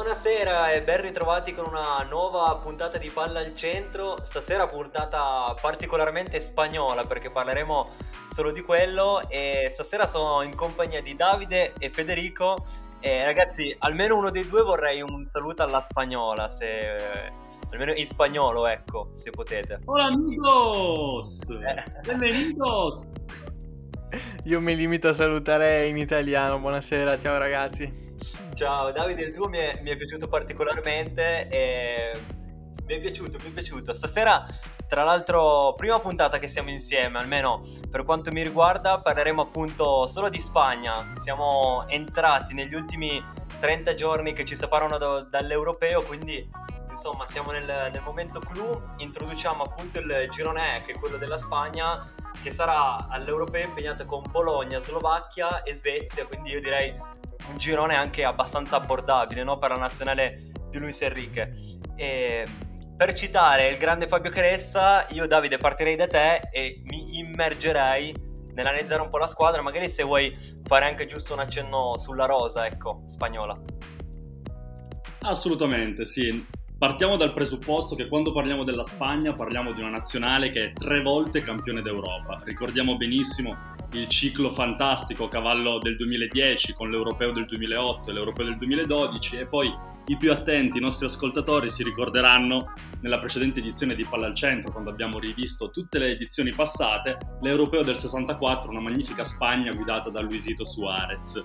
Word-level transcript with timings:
Buonasera 0.00 0.72
e 0.72 0.82
ben 0.82 1.02
ritrovati 1.02 1.52
con 1.52 1.66
una 1.66 2.02
nuova 2.08 2.56
puntata 2.56 2.96
di 2.96 3.10
Palla 3.10 3.40
al 3.40 3.54
Centro. 3.54 4.16
Stasera 4.22 4.66
puntata 4.66 5.54
particolarmente 5.60 6.40
spagnola 6.40 7.04
perché 7.04 7.30
parleremo 7.30 7.90
solo 8.26 8.50
di 8.50 8.62
quello 8.62 9.20
e 9.28 9.68
stasera 9.70 10.06
sono 10.06 10.40
in 10.40 10.56
compagnia 10.56 11.02
di 11.02 11.14
Davide 11.14 11.74
e 11.78 11.90
Federico 11.90 12.56
e 12.98 13.26
ragazzi, 13.26 13.76
almeno 13.80 14.16
uno 14.16 14.30
dei 14.30 14.46
due 14.46 14.62
vorrei 14.62 15.02
un 15.02 15.26
saluto 15.26 15.64
alla 15.64 15.82
spagnola, 15.82 16.48
se 16.48 17.30
almeno 17.70 17.92
in 17.92 18.06
spagnolo, 18.06 18.66
ecco, 18.68 19.10
se 19.12 19.30
potete. 19.30 19.80
Hola 19.84 20.04
amigos! 20.04 21.46
Eh. 21.50 21.82
Bienvenidos! 22.04 23.10
Io 24.44 24.60
mi 24.62 24.74
limito 24.74 25.08
a 25.08 25.12
salutare 25.12 25.88
in 25.88 25.98
italiano. 25.98 26.58
Buonasera, 26.58 27.18
ciao 27.18 27.36
ragazzi. 27.36 28.09
Ciao 28.54 28.92
Davide, 28.92 29.22
il 29.22 29.30
tuo 29.30 29.48
mi 29.48 29.58
è, 29.58 29.80
mi 29.82 29.90
è 29.90 29.96
piaciuto 29.96 30.28
particolarmente 30.28 31.48
e 31.48 32.20
mi 32.86 32.94
è 32.94 33.00
piaciuto, 33.00 33.38
mi 33.38 33.48
è 33.48 33.52
piaciuto. 33.52 33.92
Stasera, 33.92 34.44
tra 34.86 35.04
l'altro, 35.04 35.74
prima 35.76 36.00
puntata 36.00 36.38
che 36.38 36.48
siamo 36.48 36.70
insieme, 36.70 37.18
almeno 37.18 37.60
per 37.88 38.04
quanto 38.04 38.32
mi 38.32 38.42
riguarda, 38.42 39.00
parleremo 39.00 39.40
appunto 39.40 40.06
solo 40.08 40.28
di 40.28 40.40
Spagna. 40.40 41.12
Siamo 41.20 41.84
entrati 41.86 42.52
negli 42.52 42.74
ultimi 42.74 43.24
30 43.60 43.94
giorni 43.94 44.32
che 44.32 44.44
ci 44.44 44.56
separano 44.56 44.98
da- 44.98 45.22
dall'europeo, 45.22 46.02
quindi 46.02 46.50
insomma 46.88 47.24
siamo 47.26 47.52
nel, 47.52 47.64
nel 47.64 48.02
momento 48.02 48.40
clou. 48.40 48.82
Introduciamo 48.96 49.62
appunto 49.62 50.00
il 50.00 50.26
girone 50.30 50.78
E, 50.78 50.82
che 50.82 50.92
è 50.92 50.98
quello 50.98 51.16
della 51.16 51.38
Spagna, 51.38 52.12
che 52.42 52.50
sarà 52.50 53.08
all'europeo 53.08 53.64
impegnato 53.64 54.04
con 54.04 54.22
Polonia, 54.30 54.80
Slovacchia 54.80 55.62
e 55.62 55.72
Svezia, 55.72 56.26
quindi 56.26 56.50
io 56.50 56.60
direi 56.60 56.92
un 57.50 57.58
girone 57.58 57.94
anche 57.94 58.24
abbastanza 58.24 58.76
abbordabile 58.76 59.42
no? 59.42 59.58
per 59.58 59.70
la 59.70 59.76
nazionale 59.76 60.50
di 60.70 60.78
Luis 60.78 61.02
Enrique. 61.02 61.52
E 61.96 62.46
per 62.96 63.12
citare 63.14 63.68
il 63.68 63.78
grande 63.78 64.06
Fabio 64.06 64.30
Cressa, 64.30 65.06
io 65.10 65.26
Davide 65.26 65.56
partirei 65.56 65.96
da 65.96 66.06
te 66.06 66.40
e 66.52 66.82
mi 66.84 67.18
immergerei 67.18 68.14
nell'analizzare 68.54 69.02
un 69.02 69.10
po' 69.10 69.18
la 69.18 69.26
squadra, 69.26 69.62
magari 69.62 69.88
se 69.88 70.02
vuoi 70.02 70.36
fare 70.64 70.84
anche 70.84 71.06
giusto 71.06 71.32
un 71.32 71.40
accenno 71.40 71.96
sulla 71.98 72.26
rosa, 72.26 72.66
ecco, 72.66 73.04
spagnola. 73.06 73.58
Assolutamente, 75.20 76.04
sì. 76.04 76.46
Partiamo 76.78 77.16
dal 77.16 77.34
presupposto 77.34 77.94
che 77.94 78.08
quando 78.08 78.32
parliamo 78.32 78.64
della 78.64 78.84
Spagna 78.84 79.34
parliamo 79.34 79.72
di 79.72 79.80
una 79.80 79.90
nazionale 79.90 80.48
che 80.50 80.66
è 80.66 80.72
tre 80.72 81.02
volte 81.02 81.42
campione 81.42 81.82
d'Europa. 81.82 82.40
Ricordiamo 82.44 82.96
benissimo 82.96 83.54
il 83.92 84.08
ciclo 84.08 84.50
fantastico 84.50 85.28
cavallo 85.28 85.78
del 85.78 85.96
2010 85.96 86.74
con 86.74 86.90
l'Europeo 86.90 87.32
del 87.32 87.46
2008 87.46 88.10
e 88.10 88.12
l'Europeo 88.12 88.44
del 88.46 88.58
2012 88.58 89.36
e 89.36 89.46
poi 89.46 89.72
i 90.06 90.16
più 90.16 90.32
attenti, 90.32 90.78
i 90.78 90.80
nostri 90.80 91.06
ascoltatori, 91.06 91.70
si 91.70 91.84
ricorderanno 91.84 92.72
nella 93.00 93.20
precedente 93.20 93.60
edizione 93.60 93.94
di 93.94 94.04
Palla 94.04 94.26
al 94.26 94.34
Centro, 94.34 94.72
quando 94.72 94.90
abbiamo 94.90 95.18
rivisto 95.18 95.70
tutte 95.70 95.98
le 95.98 96.10
edizioni 96.10 96.50
passate, 96.50 97.16
l'Europeo 97.42 97.84
del 97.84 97.96
64, 97.96 98.70
una 98.70 98.80
magnifica 98.80 99.22
Spagna 99.22 99.70
guidata 99.70 100.10
da 100.10 100.20
Luisito 100.20 100.64
Suarez. 100.64 101.44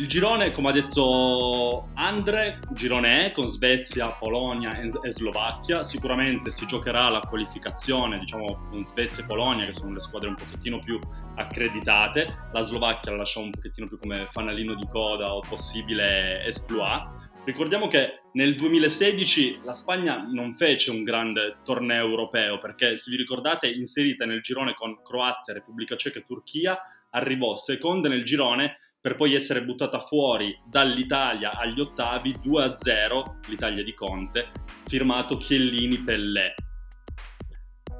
Il 0.00 0.08
girone, 0.08 0.50
come 0.50 0.70
ha 0.70 0.72
detto 0.72 1.90
Andre, 1.92 2.60
girone 2.72 3.26
è 3.26 3.32
con 3.32 3.46
Svezia, 3.48 4.08
Polonia 4.08 4.80
e 4.80 5.12
Slovacchia. 5.12 5.84
Sicuramente 5.84 6.50
si 6.50 6.64
giocherà 6.64 7.10
la 7.10 7.18
qualificazione, 7.20 8.18
diciamo, 8.18 8.68
con 8.70 8.82
Svezia 8.82 9.22
e 9.22 9.26
Polonia, 9.26 9.66
che 9.66 9.74
sono 9.74 9.92
le 9.92 10.00
squadre 10.00 10.30
un 10.30 10.36
pochettino 10.36 10.78
più 10.78 10.98
accreditate. 11.34 12.48
La 12.50 12.62
Slovacchia 12.62 13.10
la 13.10 13.18
lasciamo 13.18 13.44
un 13.44 13.50
pochettino 13.50 13.88
più 13.88 13.98
come 13.98 14.26
fanalino 14.30 14.74
di 14.74 14.86
coda 14.88 15.34
o 15.34 15.42
possibile 15.46 16.46
esploit. 16.46 17.28
Ricordiamo 17.44 17.86
che 17.86 18.22
nel 18.32 18.56
2016 18.56 19.60
la 19.64 19.74
Spagna 19.74 20.26
non 20.26 20.54
fece 20.54 20.90
un 20.90 21.02
grande 21.02 21.58
torneo 21.62 22.06
europeo 22.06 22.58
perché, 22.58 22.96
se 22.96 23.10
vi 23.10 23.18
ricordate, 23.18 23.68
inserita 23.68 24.24
nel 24.24 24.40
girone 24.40 24.72
con 24.72 25.02
Croazia, 25.02 25.52
Repubblica 25.52 25.94
Ceca 25.94 26.20
e 26.20 26.24
Turchia, 26.24 26.78
arrivò 27.10 27.54
seconda 27.54 28.08
nel 28.08 28.24
girone 28.24 28.78
per 29.00 29.16
poi 29.16 29.34
essere 29.34 29.64
buttata 29.64 29.98
fuori 29.98 30.54
dall'Italia 30.66 31.52
agli 31.52 31.80
ottavi 31.80 32.34
2-0, 32.42 33.48
l'Italia 33.48 33.82
di 33.82 33.94
Conte, 33.94 34.50
firmato 34.84 35.38
Chiellini-Pellè. 35.38 36.54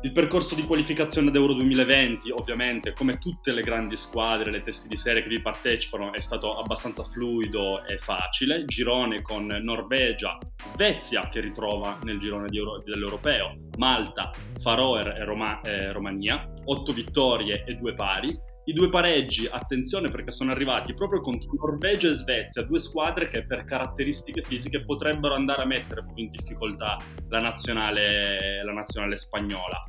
Il 0.02 0.12
percorso 0.12 0.54
di 0.54 0.62
qualificazione 0.62 1.28
ad 1.28 1.36
Euro 1.36 1.52
2020, 1.54 2.30
ovviamente, 2.30 2.94
come 2.94 3.18
tutte 3.18 3.52
le 3.52 3.60
grandi 3.60 3.96
squadre, 3.96 4.50
le 4.50 4.62
testi 4.62 4.88
di 4.88 4.96
serie 4.96 5.22
che 5.22 5.28
vi 5.28 5.42
partecipano, 5.42 6.14
è 6.14 6.20
stato 6.20 6.58
abbastanza 6.58 7.04
fluido 7.04 7.86
e 7.86 7.98
facile. 7.98 8.64
Girone 8.64 9.20
con 9.20 9.44
Norvegia, 9.44 10.38
Svezia 10.64 11.20
che 11.28 11.40
ritrova 11.40 11.98
nel 12.04 12.18
girone 12.18 12.46
Euro- 12.50 12.82
dell'Europeo, 12.82 13.68
Malta, 13.76 14.30
Faroe 14.62 15.00
e 15.00 15.24
Roma- 15.24 15.60
eh, 15.60 15.92
Romania, 15.92 16.50
8 16.64 16.92
vittorie 16.94 17.64
e 17.66 17.74
2 17.74 17.94
pari. 17.94 18.48
I 18.70 18.72
due 18.72 18.88
pareggi, 18.88 19.48
attenzione 19.50 20.12
perché 20.12 20.30
sono 20.30 20.52
arrivati 20.52 20.94
proprio 20.94 21.20
contro 21.20 21.50
Norvegia 21.58 22.08
e 22.08 22.12
Svezia, 22.12 22.62
due 22.62 22.78
squadre 22.78 23.26
che 23.26 23.44
per 23.44 23.64
caratteristiche 23.64 24.42
fisiche 24.42 24.84
potrebbero 24.84 25.34
andare 25.34 25.64
a 25.64 25.66
mettere 25.66 26.04
proprio 26.04 26.24
in 26.24 26.30
difficoltà 26.30 26.96
la 27.30 27.40
nazionale, 27.40 28.62
la 28.62 28.72
nazionale 28.72 29.16
spagnola. 29.16 29.84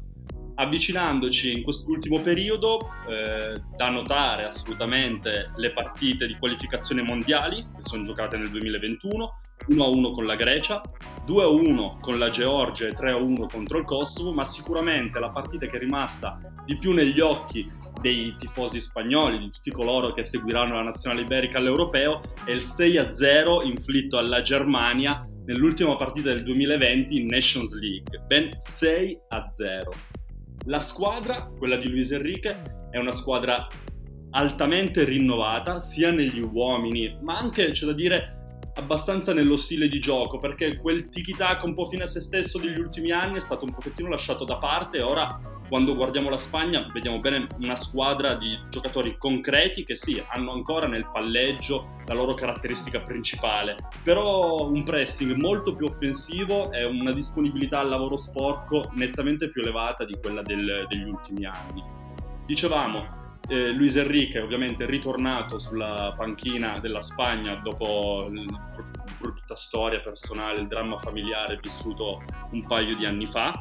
Avvicinandoci 0.56 1.52
in 1.52 1.62
quest'ultimo 1.62 2.22
periodo, 2.22 2.80
eh, 3.08 3.54
da 3.78 3.90
notare 3.90 4.46
assolutamente 4.46 5.52
le 5.58 5.74
partite 5.74 6.26
di 6.26 6.36
qualificazione 6.40 7.04
mondiali 7.04 7.64
che 7.76 7.84
sono 7.84 8.02
giocate 8.02 8.38
nel 8.38 8.50
2021, 8.50 9.42
1-1 9.68 10.12
con 10.12 10.26
la 10.26 10.36
Grecia, 10.36 10.82
2-1 11.28 12.00
con 12.00 12.18
la 12.18 12.32
Georgia 12.32 12.88
e 12.88 12.96
3-1 12.96 13.48
contro 13.48 13.78
il 13.78 13.86
Kosovo, 13.86 14.34
ma 14.34 14.44
sicuramente 14.44 15.20
la 15.20 15.30
partita 15.30 15.68
che 15.68 15.78
è 15.78 15.80
rimasta 15.80 16.40
di 16.66 16.78
più 16.78 16.94
negli 16.94 17.20
occhi 17.20 17.70
dei 18.00 18.36
tifosi 18.38 18.80
spagnoli, 18.80 19.40
di 19.40 19.50
tutti 19.50 19.72
coloro 19.72 20.14
che 20.14 20.24
seguiranno 20.24 20.76
la 20.76 20.84
nazionale 20.84 21.22
iberica 21.22 21.58
all'europeo, 21.58 22.22
è 22.46 22.52
il 22.52 22.62
6-0 22.62 23.66
inflitto 23.66 24.18
alla 24.18 24.42
Germania 24.42 25.28
nell'ultima 25.46 25.96
partita 25.96 26.30
del 26.30 26.44
2020 26.44 27.20
in 27.20 27.26
Nations 27.28 27.74
League, 27.80 28.24
ben 28.28 28.50
6-0. 28.50 29.18
La 30.66 30.80
squadra, 30.80 31.52
quella 31.58 31.78
di 31.78 31.90
Luis 31.90 32.12
Enrique, 32.12 32.62
è 32.92 32.98
una 32.98 33.12
squadra 33.12 33.68
altamente 34.32 35.04
rinnovata, 35.04 35.82
sia 35.82 36.12
negli 36.12 36.42
uomini, 36.42 37.18
ma 37.22 37.38
anche, 37.38 37.72
c'è 37.72 37.86
da 37.86 37.94
dire, 37.94 38.41
abbastanza 38.76 39.34
nello 39.34 39.58
stile 39.58 39.88
di 39.88 40.00
gioco, 40.00 40.38
perché 40.38 40.78
quel 40.78 41.10
tiki-taka 41.10 41.66
un 41.66 41.74
po' 41.74 41.86
fine 41.86 42.04
a 42.04 42.08
se 42.08 42.22
stesso 42.22 42.58
degli 42.58 42.80
ultimi 42.80 43.12
anni 43.12 43.36
è 43.36 43.40
stato 43.40 43.66
un 43.66 43.72
pochettino 43.72 44.10
lasciato 44.10 44.44
da 44.46 44.58
parte 44.58 44.98
e 44.98 45.02
ora 45.02 45.60
quando 45.72 45.96
guardiamo 45.96 46.30
la 46.30 46.38
Spagna 46.38 46.90
vediamo 46.92 47.20
bene 47.20 47.48
una 47.60 47.78
squadra 47.78 48.36
di 48.36 48.60
giocatori 48.70 49.16
concreti 49.18 49.86
che 49.86 49.96
sì, 49.96 50.22
hanno 50.28 50.52
ancora 50.52 50.86
nel 50.86 51.10
palleggio 51.10 51.96
la 52.08 52.14
loro 52.14 52.34
caratteristica 52.34 53.00
principale, 53.00 53.78
però 54.04 54.68
un 54.68 54.84
pressing 54.84 55.34
molto 55.36 55.74
più 55.74 55.86
offensivo 55.86 56.74
e 56.74 56.84
una 56.84 57.12
disponibilità 57.12 57.80
al 57.80 57.88
lavoro 57.88 58.18
sporco 58.18 58.84
nettamente 58.96 59.50
più 59.50 59.62
elevata 59.62 60.04
di 60.04 60.18
quella 60.20 60.42
del, 60.42 60.86
degli 60.90 61.08
ultimi 61.08 61.46
anni. 61.46 61.82
Dicevamo, 62.46 63.21
eh, 63.52 63.72
Luis 63.72 63.98
Enrique 63.98 64.40
ovviamente 64.40 64.86
ritornato 64.86 65.60
sulla 65.60 66.14
panchina 66.16 66.78
della 66.80 67.02
Spagna 67.02 67.56
dopo 67.56 68.30
la 68.32 68.46
brutta 69.20 69.56
storia 69.56 70.00
personale, 70.00 70.62
il 70.62 70.68
dramma 70.68 70.98
familiare 70.98 71.60
vissuto 71.62 72.24
un 72.52 72.66
paio 72.66 72.96
di 72.96 73.06
anni 73.06 73.28
fa. 73.28 73.52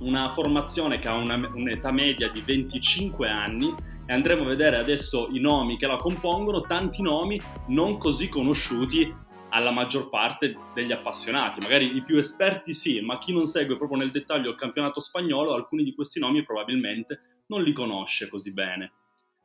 Una 0.00 0.28
formazione 0.30 0.98
che 0.98 1.08
ha 1.08 1.14
una, 1.14 1.36
un'età 1.36 1.90
media 1.92 2.28
di 2.28 2.42
25 2.42 3.26
anni 3.26 3.72
e 4.04 4.12
andremo 4.12 4.42
a 4.42 4.48
vedere 4.48 4.76
adesso 4.76 5.28
i 5.30 5.40
nomi 5.40 5.78
che 5.78 5.86
la 5.86 5.96
compongono, 5.96 6.60
tanti 6.60 7.00
nomi 7.00 7.40
non 7.68 7.96
così 7.96 8.28
conosciuti 8.28 9.24
alla 9.48 9.70
maggior 9.70 10.10
parte 10.10 10.54
degli 10.74 10.92
appassionati. 10.92 11.60
Magari 11.60 11.96
i 11.96 12.02
più 12.02 12.18
esperti 12.18 12.74
sì, 12.74 13.00
ma 13.00 13.16
chi 13.16 13.32
non 13.32 13.46
segue 13.46 13.78
proprio 13.78 13.98
nel 13.98 14.10
dettaglio 14.10 14.50
il 14.50 14.56
campionato 14.56 15.00
spagnolo, 15.00 15.54
alcuni 15.54 15.84
di 15.84 15.94
questi 15.94 16.20
nomi 16.20 16.44
probabilmente 16.44 17.44
non 17.46 17.62
li 17.62 17.72
conosce 17.72 18.28
così 18.28 18.52
bene. 18.52 18.92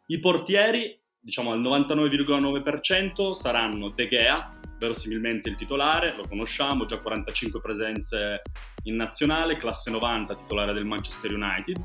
I 0.07 0.19
portieri 0.19 1.01
diciamo 1.21 1.51
al 1.51 1.62
99,9% 1.62 3.33
saranno 3.33 3.89
De 3.89 4.07
Gea, 4.07 4.59
verosimilmente 4.80 5.50
il 5.50 5.56
titolare, 5.56 6.15
lo 6.15 6.24
conosciamo, 6.27 6.86
già 6.86 7.00
45 7.00 7.62
presenze 7.62 8.42
in 8.86 8.95
nazionale, 8.95 9.57
classe 9.57 9.92
90 9.92 10.33
titolare 10.33 10.74
del 10.74 10.86
Manchester 10.86 11.31
United, 11.31 11.77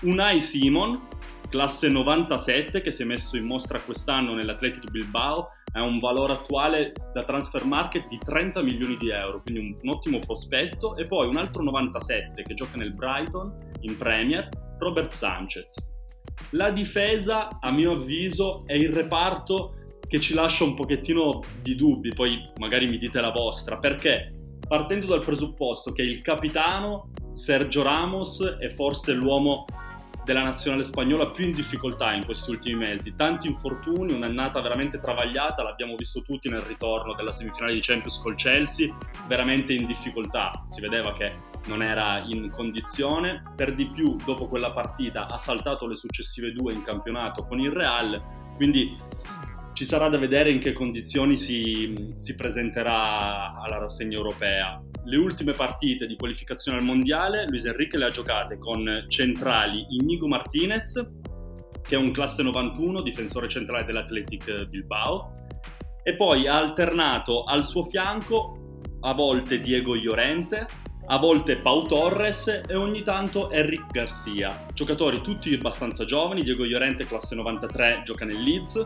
Unai 0.00 0.40
Simon, 0.40 1.06
classe 1.48 1.88
97 1.88 2.80
che 2.80 2.90
si 2.90 3.02
è 3.02 3.04
messo 3.04 3.36
in 3.36 3.44
mostra 3.44 3.80
quest'anno 3.80 4.34
nell'Athletic 4.34 4.90
Bilbao, 4.90 5.50
ha 5.74 5.82
un 5.82 6.00
valore 6.00 6.32
attuale 6.32 6.92
da 7.12 7.22
transfer 7.22 7.64
market 7.64 8.08
di 8.08 8.18
30 8.18 8.62
milioni 8.62 8.96
di 8.96 9.10
euro, 9.10 9.40
quindi 9.42 9.60
un, 9.60 9.78
un 9.80 9.88
ottimo 9.90 10.18
prospetto, 10.18 10.96
e 10.96 11.06
poi 11.06 11.28
un 11.28 11.36
altro 11.36 11.62
97 11.62 12.42
che 12.42 12.54
gioca 12.54 12.76
nel 12.76 12.92
Brighton 12.92 13.56
in 13.82 13.96
Premier, 13.96 14.48
Robert 14.78 15.10
Sanchez. 15.10 15.91
La 16.50 16.70
difesa, 16.70 17.48
a 17.60 17.70
mio 17.70 17.92
avviso, 17.92 18.64
è 18.66 18.74
il 18.74 18.90
reparto 18.90 19.74
che 20.06 20.20
ci 20.20 20.34
lascia 20.34 20.64
un 20.64 20.74
pochettino 20.74 21.42
di 21.62 21.74
dubbi, 21.74 22.10
poi 22.10 22.38
magari 22.58 22.86
mi 22.86 22.98
dite 22.98 23.20
la 23.20 23.30
vostra, 23.30 23.78
perché? 23.78 24.34
Partendo 24.68 25.06
dal 25.06 25.24
presupposto 25.24 25.92
che 25.92 26.02
il 26.02 26.20
capitano 26.20 27.10
Sergio 27.32 27.82
Ramos 27.82 28.42
è 28.58 28.68
forse 28.68 29.12
l'uomo 29.12 29.64
della 30.24 30.42
nazionale 30.42 30.84
spagnola 30.84 31.30
più 31.30 31.46
in 31.46 31.52
difficoltà 31.52 32.12
in 32.14 32.24
questi 32.24 32.50
ultimi 32.50 32.76
mesi. 32.76 33.16
Tanti 33.16 33.48
infortuni, 33.48 34.12
un'annata 34.12 34.60
veramente 34.60 34.98
travagliata, 34.98 35.62
l'abbiamo 35.62 35.94
visto 35.96 36.22
tutti 36.22 36.48
nel 36.48 36.60
ritorno 36.60 37.14
della 37.14 37.32
semifinale 37.32 37.74
di 37.74 37.80
Champions 37.80 38.20
col 38.20 38.36
Chelsea, 38.36 38.94
veramente 39.26 39.72
in 39.72 39.86
difficoltà. 39.86 40.50
Si 40.66 40.80
vedeva 40.80 41.12
che 41.12 41.50
non 41.66 41.82
era 41.82 42.22
in 42.26 42.50
condizione. 42.50 43.42
Per 43.56 43.74
di 43.74 43.86
più, 43.86 44.16
dopo 44.24 44.48
quella 44.48 44.72
partita, 44.72 45.26
ha 45.28 45.38
saltato 45.38 45.86
le 45.86 45.96
successive 45.96 46.52
due 46.52 46.72
in 46.72 46.82
campionato 46.82 47.44
con 47.44 47.58
il 47.60 47.70
Real. 47.70 48.20
Quindi 48.56 48.96
ci 49.82 49.88
sarà 49.88 50.08
da 50.08 50.16
vedere 50.16 50.52
in 50.52 50.60
che 50.60 50.72
condizioni 50.72 51.36
si, 51.36 52.12
si 52.14 52.36
presenterà 52.36 53.60
alla 53.60 53.78
rassegna 53.78 54.16
europea. 54.16 54.80
Le 55.02 55.16
ultime 55.16 55.54
partite 55.54 56.06
di 56.06 56.14
qualificazione 56.14 56.78
al 56.78 56.84
mondiale, 56.84 57.46
Luis 57.48 57.64
Enrique 57.64 57.98
le 57.98 58.04
ha 58.04 58.10
giocate 58.10 58.58
con 58.58 59.06
centrali 59.08 59.84
Inigo 60.00 60.28
Martinez, 60.28 61.04
che 61.82 61.96
è 61.96 61.98
un 61.98 62.12
classe 62.12 62.44
91, 62.44 63.02
difensore 63.02 63.48
centrale 63.48 63.84
dell'Athletic 63.84 64.66
Bilbao, 64.66 65.46
e 66.04 66.14
poi 66.14 66.46
ha 66.46 66.58
alternato 66.58 67.42
al 67.42 67.64
suo 67.64 67.82
fianco 67.82 68.78
a 69.00 69.12
volte 69.14 69.58
Diego 69.58 69.96
Llorente, 69.96 70.64
a 71.06 71.18
volte 71.18 71.56
Pau 71.56 71.82
Torres 71.82 72.60
e 72.68 72.76
ogni 72.76 73.02
tanto 73.02 73.50
Eric 73.50 73.90
Garcia. 73.90 74.64
Giocatori 74.72 75.20
tutti 75.22 75.52
abbastanza 75.52 76.04
giovani, 76.04 76.42
Diego 76.42 76.62
Llorente 76.62 77.04
classe 77.04 77.34
93 77.34 78.02
gioca 78.04 78.24
nel 78.24 78.40
Leeds, 78.40 78.80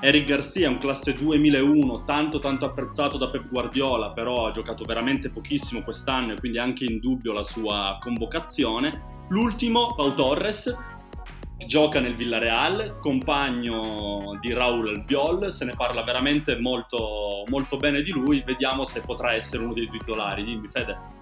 Eric 0.00 0.26
Garcia 0.26 0.68
un 0.68 0.78
classe 0.78 1.12
2001, 1.14 2.04
tanto 2.04 2.38
tanto 2.38 2.64
apprezzato 2.64 3.18
da 3.18 3.30
Pep 3.30 3.48
Guardiola, 3.48 4.10
però 4.10 4.46
ha 4.46 4.52
giocato 4.52 4.84
veramente 4.84 5.28
pochissimo 5.28 5.82
quest'anno 5.82 6.32
e 6.32 6.36
quindi 6.36 6.58
anche 6.58 6.84
in 6.84 7.00
dubbio 7.00 7.32
la 7.32 7.42
sua 7.42 7.98
convocazione. 8.00 9.26
L'ultimo, 9.28 9.92
Pau 9.96 10.14
Torres, 10.14 10.72
gioca 11.66 11.98
nel 11.98 12.14
Villarreal, 12.14 12.98
compagno 13.00 14.38
di 14.40 14.52
Raul 14.52 14.88
Albiol, 14.88 15.52
se 15.52 15.64
ne 15.64 15.72
parla 15.76 16.04
veramente 16.04 16.56
molto, 16.60 17.42
molto 17.50 17.76
bene 17.76 18.00
di 18.02 18.12
lui, 18.12 18.42
vediamo 18.46 18.84
se 18.84 19.00
potrà 19.00 19.34
essere 19.34 19.64
uno 19.64 19.74
dei 19.74 19.90
titolari. 19.90 20.44
Dimmi 20.44 20.68
Fede. 20.68 21.17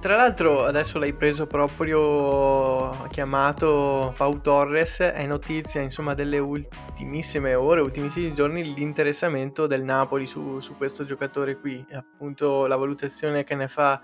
Tra 0.00 0.16
l'altro 0.16 0.64
adesso 0.64 0.98
l'hai 0.98 1.12
preso 1.12 1.46
proprio 1.46 3.06
chiamato 3.08 4.12
Pau 4.16 4.40
Torres, 4.40 5.00
è 5.00 5.26
notizia 5.26 5.80
insomma 5.80 6.14
delle 6.14 6.38
ultimissime 6.38 7.54
ore, 7.54 7.80
ultimissimi 7.80 8.32
giorni 8.32 8.74
l'interessamento 8.74 9.66
del 9.66 9.82
Napoli 9.84 10.26
su, 10.26 10.60
su 10.60 10.76
questo 10.76 11.04
giocatore 11.04 11.58
qui, 11.58 11.84
appunto 11.92 12.66
la 12.66 12.76
valutazione 12.76 13.44
che 13.44 13.54
ne 13.54 13.68
fa 13.68 14.00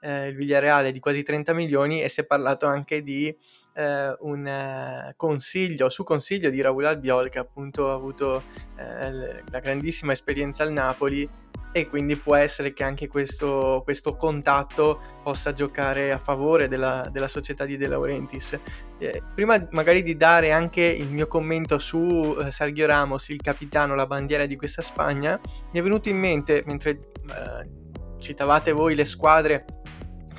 eh, 0.00 0.28
il 0.28 0.36
Villareale 0.36 0.92
di 0.92 1.00
quasi 1.00 1.22
30 1.22 1.52
milioni 1.54 2.02
e 2.02 2.08
si 2.08 2.20
è 2.20 2.24
parlato 2.24 2.66
anche 2.66 3.02
di 3.02 3.34
eh, 3.74 4.16
un 4.20 4.46
eh, 4.46 5.12
consiglio, 5.16 5.88
su 5.88 6.04
consiglio 6.04 6.50
di 6.50 6.60
Raul 6.60 6.84
Albiol 6.84 7.28
che 7.28 7.38
appunto 7.38 7.90
ha 7.90 7.94
avuto 7.94 8.42
eh, 8.76 9.42
la 9.50 9.58
grandissima 9.60 10.12
esperienza 10.12 10.62
al 10.62 10.72
Napoli 10.72 11.28
e 11.72 11.88
quindi 11.88 12.16
può 12.16 12.36
essere 12.36 12.72
che 12.72 12.84
anche 12.84 13.08
questo, 13.08 13.80
questo 13.82 14.14
contatto 14.16 15.00
possa 15.22 15.52
giocare 15.52 16.12
a 16.12 16.18
favore 16.18 16.68
della, 16.68 17.06
della 17.10 17.28
società 17.28 17.64
di 17.64 17.76
De 17.76 17.88
Laurentiis. 17.88 18.58
Eh, 18.98 19.22
prima 19.34 19.66
magari 19.70 20.02
di 20.02 20.16
dare 20.16 20.52
anche 20.52 20.82
il 20.82 21.08
mio 21.08 21.26
commento 21.26 21.78
su 21.78 22.36
eh, 22.38 22.50
Sergio 22.50 22.86
Ramos, 22.86 23.28
il 23.30 23.40
capitano, 23.40 23.94
la 23.94 24.06
bandiera 24.06 24.46
di 24.46 24.56
questa 24.56 24.82
Spagna, 24.82 25.40
mi 25.72 25.80
è 25.80 25.82
venuto 25.82 26.08
in 26.08 26.18
mente, 26.18 26.62
mentre 26.66 26.90
eh, 26.90 28.18
citavate 28.18 28.72
voi 28.72 28.94
le 28.94 29.04
squadre 29.04 29.64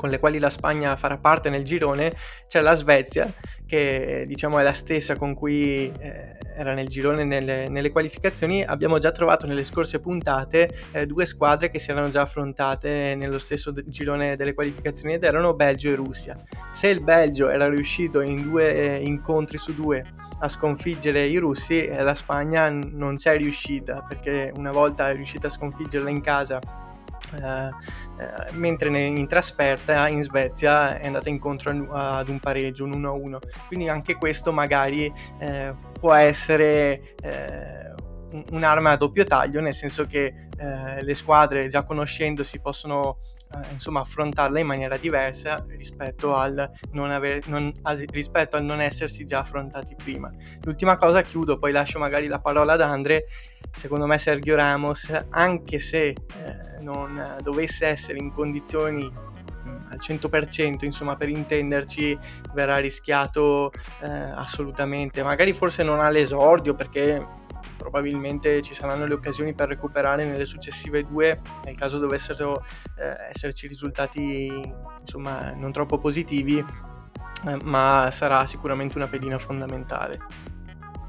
con 0.04 0.12
le 0.12 0.20
quali 0.20 0.38
la 0.38 0.50
Spagna 0.50 0.98
farà 0.98 1.18
parte 1.18 1.50
nel 1.50 1.64
girone, 1.64 2.12
c'è 2.50 2.60
la 2.60 2.76
Svezia, 2.76 3.34
che 3.66 4.26
diciamo 4.28 4.60
è 4.60 4.64
la 4.64 4.74
stessa 4.74 5.16
con 5.16 5.34
cui 5.34 5.90
eh, 5.98 6.38
era 6.58 6.74
nel 6.74 6.90
girone 6.90 7.24
nelle, 7.24 7.70
nelle, 7.70 7.90
qualificazioni. 7.90 8.62
Abbiamo 8.66 8.98
già 8.98 9.14
trovato 9.14 9.48
nelle 9.48 9.64
scorse 9.64 10.02
puntate 10.02 10.70
eh, 10.92 11.06
due 11.06 11.26
squadre 11.26 11.70
che 11.70 11.80
si 11.80 11.92
erano 11.92 12.10
già 12.10 12.24
affrontate 12.24 13.16
nello 13.16 13.38
stesso 13.38 13.72
d- 13.72 13.86
girone 13.88 14.36
delle 14.36 14.54
qualificazioni 14.54 15.14
ed 15.14 15.24
erano 15.24 15.54
Belgio 15.54 15.88
e 15.88 15.96
Russia. 15.96 16.38
Se 16.74 16.90
il 16.90 17.02
Belgio 17.02 17.48
era 17.48 17.70
riuscito 17.70 18.20
in 18.20 18.42
due 18.42 18.76
eh, 18.76 19.04
incontri 19.06 19.58
su 19.58 19.74
due 19.74 20.04
a 20.38 20.50
sconfiggere 20.50 21.26
i 21.28 21.38
russi, 21.38 21.86
eh, 21.86 22.02
la 22.02 22.14
Spagna 22.14 22.70
non 22.70 23.16
c'è 23.16 23.38
riuscita 23.38 24.02
perché 24.06 24.52
una 24.58 24.74
volta 24.74 25.10
è 25.10 25.14
riuscita 25.16 25.48
a 25.48 25.50
sconfiggerla 25.50 26.10
in 26.10 26.20
casa 26.20 26.60
mentre 28.51 29.01
in 29.01 29.27
trasferta 29.27 30.07
in 30.07 30.24
Svezia 30.24 30.97
è 30.97 31.07
andata 31.07 31.30
incontro 31.30 31.71
ad 31.91 32.30
un 32.30 32.39
pareggio, 32.39 32.85
un 32.85 32.91
1-1. 32.91 33.38
Quindi 33.68 33.89
anche 33.89 34.15
questo 34.15 34.51
magari 34.51 35.12
eh, 35.39 35.75
può 36.00 36.13
essere 36.13 37.15
eh, 37.21 37.94
un'arma 38.51 38.91
a 38.91 38.97
doppio 38.97 39.24
taglio, 39.24 39.62
nel 39.62 39.75
senso 39.75 40.03
che 40.03 40.47
eh, 40.57 41.03
le 41.03 41.13
squadre 41.13 41.68
già 41.68 41.83
conoscendosi 41.83 42.59
possono 42.59 43.19
eh, 43.56 43.74
insomma 43.74 44.00
affrontarla 44.01 44.59
in 44.59 44.65
maniera 44.65 44.97
diversa 44.97 45.63
rispetto 45.68 46.35
al 46.35 46.69
non, 46.91 47.12
aver, 47.12 47.47
non, 47.47 47.71
al, 47.83 48.03
rispetto 48.12 48.56
al 48.56 48.63
non 48.63 48.81
essersi 48.81 49.25
già 49.25 49.39
affrontati 49.39 49.95
prima. 49.95 50.31
L'ultima 50.63 50.97
cosa, 50.97 51.21
chiudo, 51.21 51.59
poi 51.59 51.71
lascio 51.71 52.00
magari 52.00 52.27
la 52.27 52.39
parola 52.39 52.74
ad 52.74 52.81
Andre, 52.81 53.25
secondo 53.75 54.06
me 54.06 54.18
Sergio 54.18 54.56
Ramos, 54.56 55.12
anche 55.30 55.80
se 55.80 56.08
eh, 56.08 56.16
non 56.81 57.38
dovesse 57.42 57.88
essere 57.88 58.18
in 58.19 58.31
condizioni 58.31 59.09
mm, 59.09 59.86
al 59.90 60.00
100%, 60.00 60.86
insomma, 60.86 61.16
per 61.16 61.30
intenderci, 61.30 62.18
verrà 62.54 62.78
rischiato 62.78 63.71
eh, 64.02 64.09
assolutamente. 64.09 65.24
Magari 65.24 65.54
forse 65.54 65.83
non 65.83 66.00
all'esordio 66.00 66.76
perché 66.76 67.42
probabilmente 67.83 68.62
ci 68.62 68.74
saranno 68.74 69.06
le 69.06 69.14
occasioni 69.14 69.54
per 69.54 69.68
recuperare 69.68 70.26
nelle 70.26 70.45
successive 70.45 71.04
due 71.04 71.42
nel 71.66 71.76
caso 71.76 72.00
dovessero 72.00 72.64
eh, 72.97 73.30
esserci 73.30 73.68
risultati 73.68 74.50
insomma 75.02 75.52
non 75.54 75.71
troppo 75.71 75.97
positivi 75.97 76.57
eh, 76.57 77.57
ma 77.66 78.09
sarà 78.12 78.45
sicuramente 78.47 78.97
una 78.97 79.07
pedina 79.07 79.38
fondamentale 79.38 80.18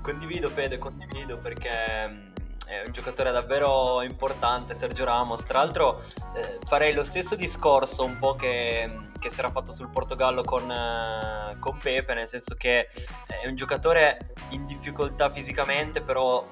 condivido 0.02 0.50
Fede 0.50 0.78
condivido 0.78 1.38
perché 1.38 2.08
mm, 2.08 2.33
è 2.66 2.82
un 2.86 2.92
giocatore 2.92 3.30
davvero 3.30 4.02
importante 4.02 4.78
Sergio 4.78 5.04
Ramos 5.04 5.42
tra 5.42 5.58
l'altro 5.58 6.02
eh, 6.34 6.58
farei 6.66 6.92
lo 6.94 7.04
stesso 7.04 7.36
discorso 7.36 8.04
un 8.04 8.18
po' 8.18 8.34
che, 8.36 9.10
che 9.18 9.30
si 9.30 9.38
era 9.40 9.50
fatto 9.50 9.72
sul 9.72 9.90
Portogallo 9.90 10.42
con, 10.42 10.70
eh, 10.70 11.56
con 11.60 11.78
Pepe 11.78 12.14
nel 12.14 12.28
senso 12.28 12.54
che 12.54 12.88
è 13.26 13.46
un 13.46 13.54
giocatore 13.54 14.32
in 14.50 14.64
difficoltà 14.66 15.30
fisicamente 15.30 16.02
però 16.02 16.46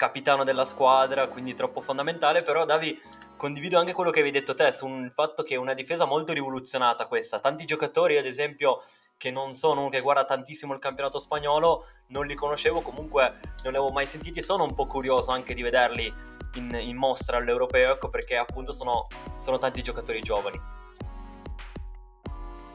capitano 0.00 0.44
della 0.44 0.64
squadra, 0.64 1.28
quindi 1.28 1.52
troppo 1.52 1.82
fondamentale, 1.82 2.42
però 2.42 2.64
Davi 2.64 2.98
condivido 3.36 3.78
anche 3.78 3.92
quello 3.92 4.10
che 4.10 4.20
avevi 4.20 4.38
detto 4.38 4.54
te 4.54 4.72
sul 4.72 5.12
fatto 5.14 5.42
che 5.42 5.56
è 5.56 5.58
una 5.58 5.74
difesa 5.74 6.06
molto 6.06 6.32
rivoluzionata 6.32 7.04
questa. 7.04 7.38
Tanti 7.38 7.66
giocatori, 7.66 8.16
ad 8.16 8.24
esempio, 8.24 8.82
che 9.20 9.30
non 9.30 9.52
sono 9.52 9.82
uno 9.82 9.90
che 9.90 10.00
guarda 10.00 10.24
tantissimo 10.24 10.72
il 10.72 10.78
campionato 10.78 11.18
spagnolo, 11.18 11.84
non 12.06 12.24
li 12.24 12.34
conoscevo, 12.34 12.80
comunque 12.80 13.38
non 13.62 13.72
li 13.72 13.76
avevo 13.76 13.90
mai 13.90 14.06
sentiti 14.06 14.38
e 14.38 14.42
sono 14.42 14.64
un 14.64 14.74
po' 14.74 14.86
curioso 14.86 15.30
anche 15.30 15.52
di 15.52 15.60
vederli 15.60 16.10
in, 16.54 16.74
in 16.80 16.96
mostra 16.96 17.36
all'europeo, 17.36 17.92
ecco 17.92 18.08
perché 18.08 18.38
appunto 18.38 18.72
sono, 18.72 19.08
sono 19.36 19.58
tanti 19.58 19.82
giocatori 19.82 20.20
giovani. 20.20 20.58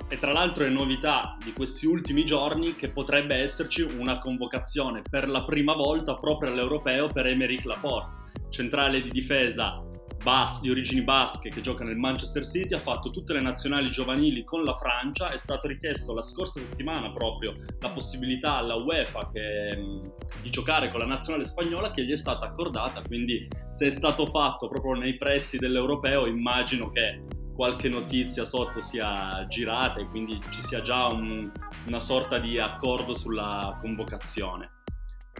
E 0.07 0.19
tra 0.19 0.31
l'altro 0.31 0.65
è 0.65 0.69
novità 0.69 1.35
di 1.43 1.51
questi 1.51 1.87
ultimi 1.87 2.23
giorni 2.25 2.75
che 2.75 2.89
potrebbe 2.89 3.37
esserci 3.37 3.81
una 3.81 4.19
convocazione 4.19 5.01
per 5.01 5.27
la 5.27 5.43
prima 5.43 5.73
volta 5.73 6.13
proprio 6.13 6.51
all'europeo 6.51 7.07
per 7.07 7.25
Emeric 7.25 7.65
Laporte, 7.65 8.49
centrale 8.51 9.01
di 9.01 9.09
difesa 9.09 9.83
bas- 10.25 10.59
di 10.59 10.71
origini 10.71 11.03
basche 11.03 11.49
che 11.49 11.61
gioca 11.61 11.83
nel 11.83 11.97
Manchester 11.97 12.43
City, 12.47 12.73
ha 12.73 12.79
fatto 12.79 13.11
tutte 13.11 13.33
le 13.33 13.41
nazionali 13.41 13.91
giovanili 13.91 14.43
con 14.43 14.63
la 14.63 14.73
Francia, 14.73 15.29
è 15.29 15.37
stato 15.37 15.67
richiesto 15.67 16.15
la 16.15 16.23
scorsa 16.23 16.59
settimana 16.59 17.11
proprio 17.11 17.53
la 17.79 17.91
possibilità 17.91 18.55
alla 18.55 18.73
UEFA 18.73 19.29
che, 19.31 19.69
di 20.41 20.49
giocare 20.49 20.89
con 20.89 20.99
la 20.99 21.05
nazionale 21.05 21.43
spagnola 21.43 21.91
che 21.91 22.03
gli 22.03 22.11
è 22.11 22.17
stata 22.17 22.47
accordata, 22.47 23.01
quindi 23.03 23.47
se 23.69 23.85
è 23.85 23.91
stato 23.91 24.25
fatto 24.25 24.67
proprio 24.67 24.93
nei 24.93 25.15
pressi 25.15 25.57
dell'europeo 25.57 26.25
immagino 26.25 26.89
che 26.89 27.23
qualche 27.53 27.87
notizia 27.87 28.45
sotto 28.45 28.81
sia 28.81 29.45
girata 29.47 29.99
e 29.99 30.07
quindi 30.07 30.41
ci 30.49 30.61
sia 30.61 30.81
già 30.81 31.05
un, 31.05 31.51
una 31.87 31.99
sorta 31.99 32.39
di 32.39 32.57
accordo 32.57 33.13
sulla 33.13 33.77
convocazione. 33.79 34.71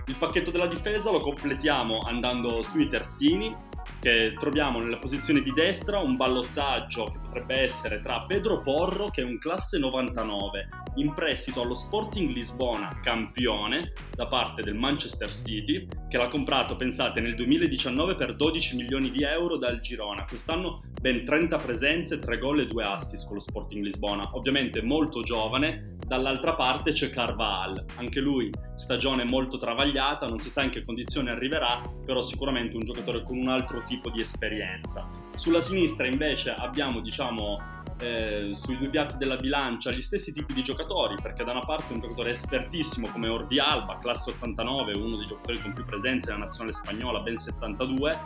Il 0.06 0.16
pacchetto 0.18 0.52
della 0.52 0.68
difesa 0.68 1.10
lo 1.10 1.20
completiamo 1.20 1.98
andando 2.06 2.62
sui 2.62 2.88
terzini, 2.88 3.74
che 4.06 4.36
troviamo 4.38 4.78
nella 4.78 5.00
posizione 5.00 5.42
di 5.42 5.52
destra 5.52 5.98
un 5.98 6.16
ballottaggio 6.16 7.06
che 7.06 7.18
potrebbe 7.24 7.62
essere 7.62 8.04
tra 8.04 8.24
Pedro 8.28 8.62
Porro, 8.62 9.06
che 9.06 9.24
è 9.24 9.26
un 9.26 9.40
classe 9.40 9.80
99, 9.80 10.70
in 10.98 11.12
prestito 11.16 11.62
allo 11.62 11.74
Sporting 11.74 12.32
Lisbona, 12.32 13.00
campione, 13.02 13.94
da 14.12 14.28
parte 14.28 14.62
del 14.62 14.76
Manchester 14.76 15.34
City, 15.34 15.88
che 16.08 16.18
l'ha 16.18 16.28
comprato, 16.28 16.76
pensate, 16.76 17.20
nel 17.20 17.34
2019 17.34 18.14
per 18.14 18.36
12 18.36 18.76
milioni 18.76 19.10
di 19.10 19.24
euro 19.24 19.58
dal 19.58 19.80
Girona. 19.80 20.26
Quest'anno 20.26 20.84
ben 21.02 21.26
30 21.26 21.58
presenze, 21.58 22.20
3 22.20 22.38
gol 22.38 22.60
e 22.60 22.68
2 22.68 22.84
assist 22.84 23.26
con 23.26 23.38
lo 23.38 23.42
Sporting 23.42 23.84
Lisbona. 23.84 24.30
Ovviamente 24.34 24.84
molto 24.84 25.22
giovane, 25.22 25.96
dall'altra 26.06 26.54
parte 26.54 26.92
c'è 26.92 27.10
Carval, 27.10 27.84
anche 27.96 28.20
lui 28.20 28.52
stagione 28.76 29.24
molto 29.24 29.58
travagliata, 29.58 30.28
non 30.28 30.40
si 30.40 30.50
sa 30.50 30.64
in 30.64 30.70
che 30.70 30.84
condizione 30.84 31.32
arriverà, 31.32 31.82
però 32.06 32.22
sicuramente 32.22 32.76
un 32.76 32.84
giocatore 32.84 33.24
con 33.24 33.38
un 33.38 33.50
altro 33.50 33.82
tipo 33.82 33.95
di 34.10 34.22
esperienza. 34.22 35.08
Sulla 35.36 35.62
sinistra 35.62 36.08
invece 36.08 36.52
abbiamo, 36.52 37.02
diciamo, 37.02 37.60
eh, 38.00 38.52
sui 38.54 38.78
due 38.78 38.90
piatti 38.90 39.18
della 39.18 39.36
bilancia 39.36 39.92
gli 39.92 40.02
stessi 40.02 40.34
tipi 40.34 40.54
di 40.54 40.64
giocatori, 40.64 41.16
perché 41.22 41.44
da 41.44 41.52
una 41.52 41.62
parte 41.62 41.94
un 41.94 42.00
giocatore 42.00 42.32
espertissimo 42.32 43.08
come 43.10 43.30
Ordi 43.30 43.60
Alba, 43.60 43.98
classe 44.00 44.32
89, 44.32 44.94
uno 44.98 45.18
dei 45.18 45.26
giocatori 45.26 45.60
con 45.62 45.74
più 45.74 45.84
presenze 45.84 46.32
nella 46.32 46.46
nazionale 46.46 46.74
spagnola, 46.74 47.20
ben 47.20 47.38
72, 47.38 48.20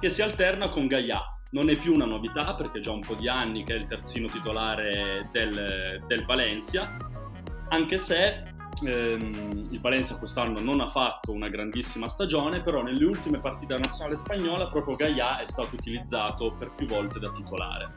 che 0.00 0.10
si 0.10 0.22
alterna 0.22 0.68
con 0.68 0.86
Gaia. 0.86 1.22
Non 1.50 1.70
è 1.70 1.76
più 1.76 1.94
una 1.94 2.04
novità 2.04 2.54
perché 2.54 2.78
è 2.78 2.80
già 2.82 2.92
un 2.92 3.00
po' 3.00 3.14
di 3.14 3.26
anni 3.26 3.64
che 3.64 3.74
è 3.74 3.78
il 3.78 3.86
terzino 3.86 4.28
titolare 4.28 5.30
del, 5.32 6.04
del 6.06 6.26
Valencia, 6.26 6.94
anche 7.70 7.96
se 7.96 8.56
ehm, 8.84 9.68
il 9.70 9.80
Valencia 9.80 10.18
quest'anno 10.18 10.60
non 10.60 10.80
ha 10.80 10.86
fatto 10.86 11.32
una 11.32 11.48
grandissima 11.48 12.08
stagione, 12.08 12.60
però 12.60 12.82
nelle 12.82 13.04
ultime 13.04 13.40
partite 13.40 13.74
della 13.74 13.86
nazionale 13.86 14.16
spagnola 14.16 14.68
proprio 14.68 14.96
Gaia 14.96 15.40
è 15.40 15.46
stato 15.46 15.74
utilizzato 15.74 16.54
per 16.58 16.72
più 16.74 16.86
volte 16.86 17.18
da 17.18 17.30
titolare. 17.30 17.96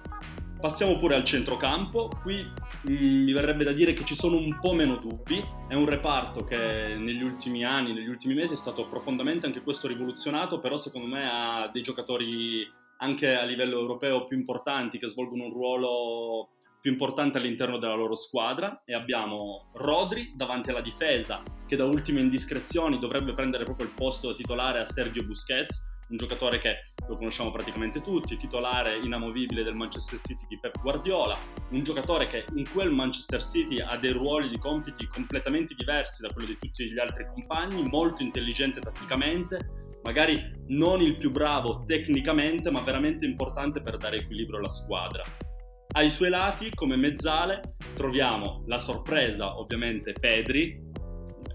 Passiamo 0.60 1.00
pure 1.00 1.16
al 1.16 1.24
centrocampo, 1.24 2.10
qui 2.22 2.36
mh, 2.36 2.94
mm, 2.94 3.24
mi 3.24 3.32
verrebbe 3.34 3.64
da 3.64 3.72
dire 3.72 3.94
che 3.94 4.06
ci 4.06 4.14
sono 4.14 4.38
un 4.38 4.60
po' 4.60 4.74
meno 4.74 4.98
dubbi, 4.98 5.42
è 5.68 5.74
un 5.74 5.90
reparto 5.90 6.44
che 6.46 6.96
negli 6.96 7.24
ultimi 7.24 7.66
anni, 7.66 7.94
negli 7.94 8.10
ultimi 8.10 8.36
mesi 8.36 8.54
è 8.54 8.58
stato 8.58 8.88
profondamente 8.88 9.48
anche 9.48 9.62
questo 9.62 9.88
rivoluzionato, 9.88 10.60
però 10.60 10.78
secondo 10.78 11.08
me 11.08 11.28
ha 11.28 11.70
dei 11.74 11.82
giocatori 11.82 12.70
anche 12.98 13.36
a 13.36 13.44
livello 13.44 13.80
europeo 13.80 14.26
più 14.26 14.38
importanti 14.38 15.00
che 15.00 15.08
svolgono 15.08 15.46
un 15.46 15.52
ruolo 15.52 16.50
più 16.82 16.92
importante 16.92 17.38
all'interno 17.38 17.78
della 17.78 17.94
loro 17.94 18.16
squadra 18.16 18.82
e 18.84 18.96
abbiamo 18.96 19.70
Rodri 19.76 20.34
davanti 20.36 20.72
alla 20.72 20.82
difesa 20.82 21.44
che 21.68 21.76
da 21.76 21.86
ultime 21.86 22.22
indiscrezioni 22.22 22.98
dovrebbe 22.98 23.34
prendere 23.34 23.64
proprio 23.64 23.86
il 23.86 23.94
posto 23.94 24.30
da 24.30 24.34
titolare 24.34 24.80
a 24.80 24.86
Sergio 24.86 25.24
Busquets, 25.24 25.90
un 26.10 26.18
giocatore 26.18 26.58
che 26.58 26.82
lo 27.08 27.16
conosciamo 27.16 27.52
praticamente 27.52 28.02
tutti, 28.02 28.36
titolare 28.36 29.00
inamovibile 29.02 29.64
del 29.64 29.76
Manchester 29.76 30.20
City 30.20 30.46
di 30.50 30.60
Pep 30.60 30.82
Guardiola, 30.82 31.38
un 31.70 31.84
giocatore 31.84 32.28
che 32.28 32.46
in 32.56 32.68
quel 32.70 32.92
Manchester 32.92 33.44
City 33.44 33.80
ha 33.80 33.96
dei 33.98 34.12
ruoli 34.12 34.50
di 34.50 34.58
compiti 34.58 35.08
completamente 35.08 35.76
diversi 35.76 36.24
da 36.24 36.34
quelli 36.34 36.48
di 36.48 36.58
tutti 36.60 36.92
gli 36.92 37.00
altri 37.00 37.28
compagni, 37.28 37.84
molto 37.84 38.24
intelligente 38.24 38.80
tatticamente, 38.80 40.00
magari 40.04 40.36
non 40.70 41.00
il 41.00 41.16
più 41.18 41.30
bravo 41.30 41.84
tecnicamente, 41.86 42.72
ma 42.72 42.82
veramente 42.82 43.26
importante 43.26 43.82
per 43.82 43.98
dare 43.98 44.18
equilibrio 44.18 44.58
alla 44.58 44.70
squadra. 44.70 45.24
Ai 45.94 46.10
suoi 46.10 46.30
lati, 46.30 46.70
come 46.74 46.96
mezzale, 46.96 47.76
troviamo 47.94 48.64
la 48.68 48.78
sorpresa, 48.78 49.60
ovviamente, 49.60 50.14
Pedri, 50.14 50.90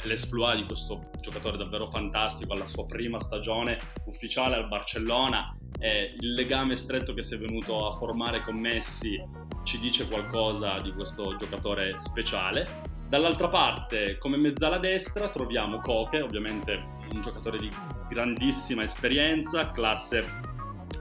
l'esploit 0.04 0.58
di 0.58 0.66
questo 0.66 1.08
giocatore 1.22 1.56
davvero 1.56 1.86
fantastico 1.86 2.52
alla 2.52 2.66
sua 2.66 2.84
prima 2.84 3.18
stagione 3.18 3.78
ufficiale 4.04 4.56
al 4.56 4.68
Barcellona 4.68 5.56
e 5.80 6.14
il 6.18 6.34
legame 6.34 6.76
stretto 6.76 7.14
che 7.14 7.22
si 7.22 7.34
è 7.34 7.38
venuto 7.38 7.86
a 7.86 7.92
formare 7.92 8.42
con 8.42 8.56
Messi 8.56 9.18
ci 9.64 9.78
dice 9.78 10.06
qualcosa 10.06 10.76
di 10.82 10.92
questo 10.92 11.34
giocatore 11.36 11.96
speciale. 11.96 12.82
Dall'altra 13.08 13.48
parte, 13.48 14.18
come 14.18 14.36
mezzala 14.36 14.76
destra, 14.76 15.30
troviamo 15.30 15.80
Koke, 15.80 16.20
ovviamente 16.20 16.74
un 17.10 17.22
giocatore 17.22 17.56
di 17.56 17.70
grandissima 18.10 18.84
esperienza, 18.84 19.70
classe 19.70 20.40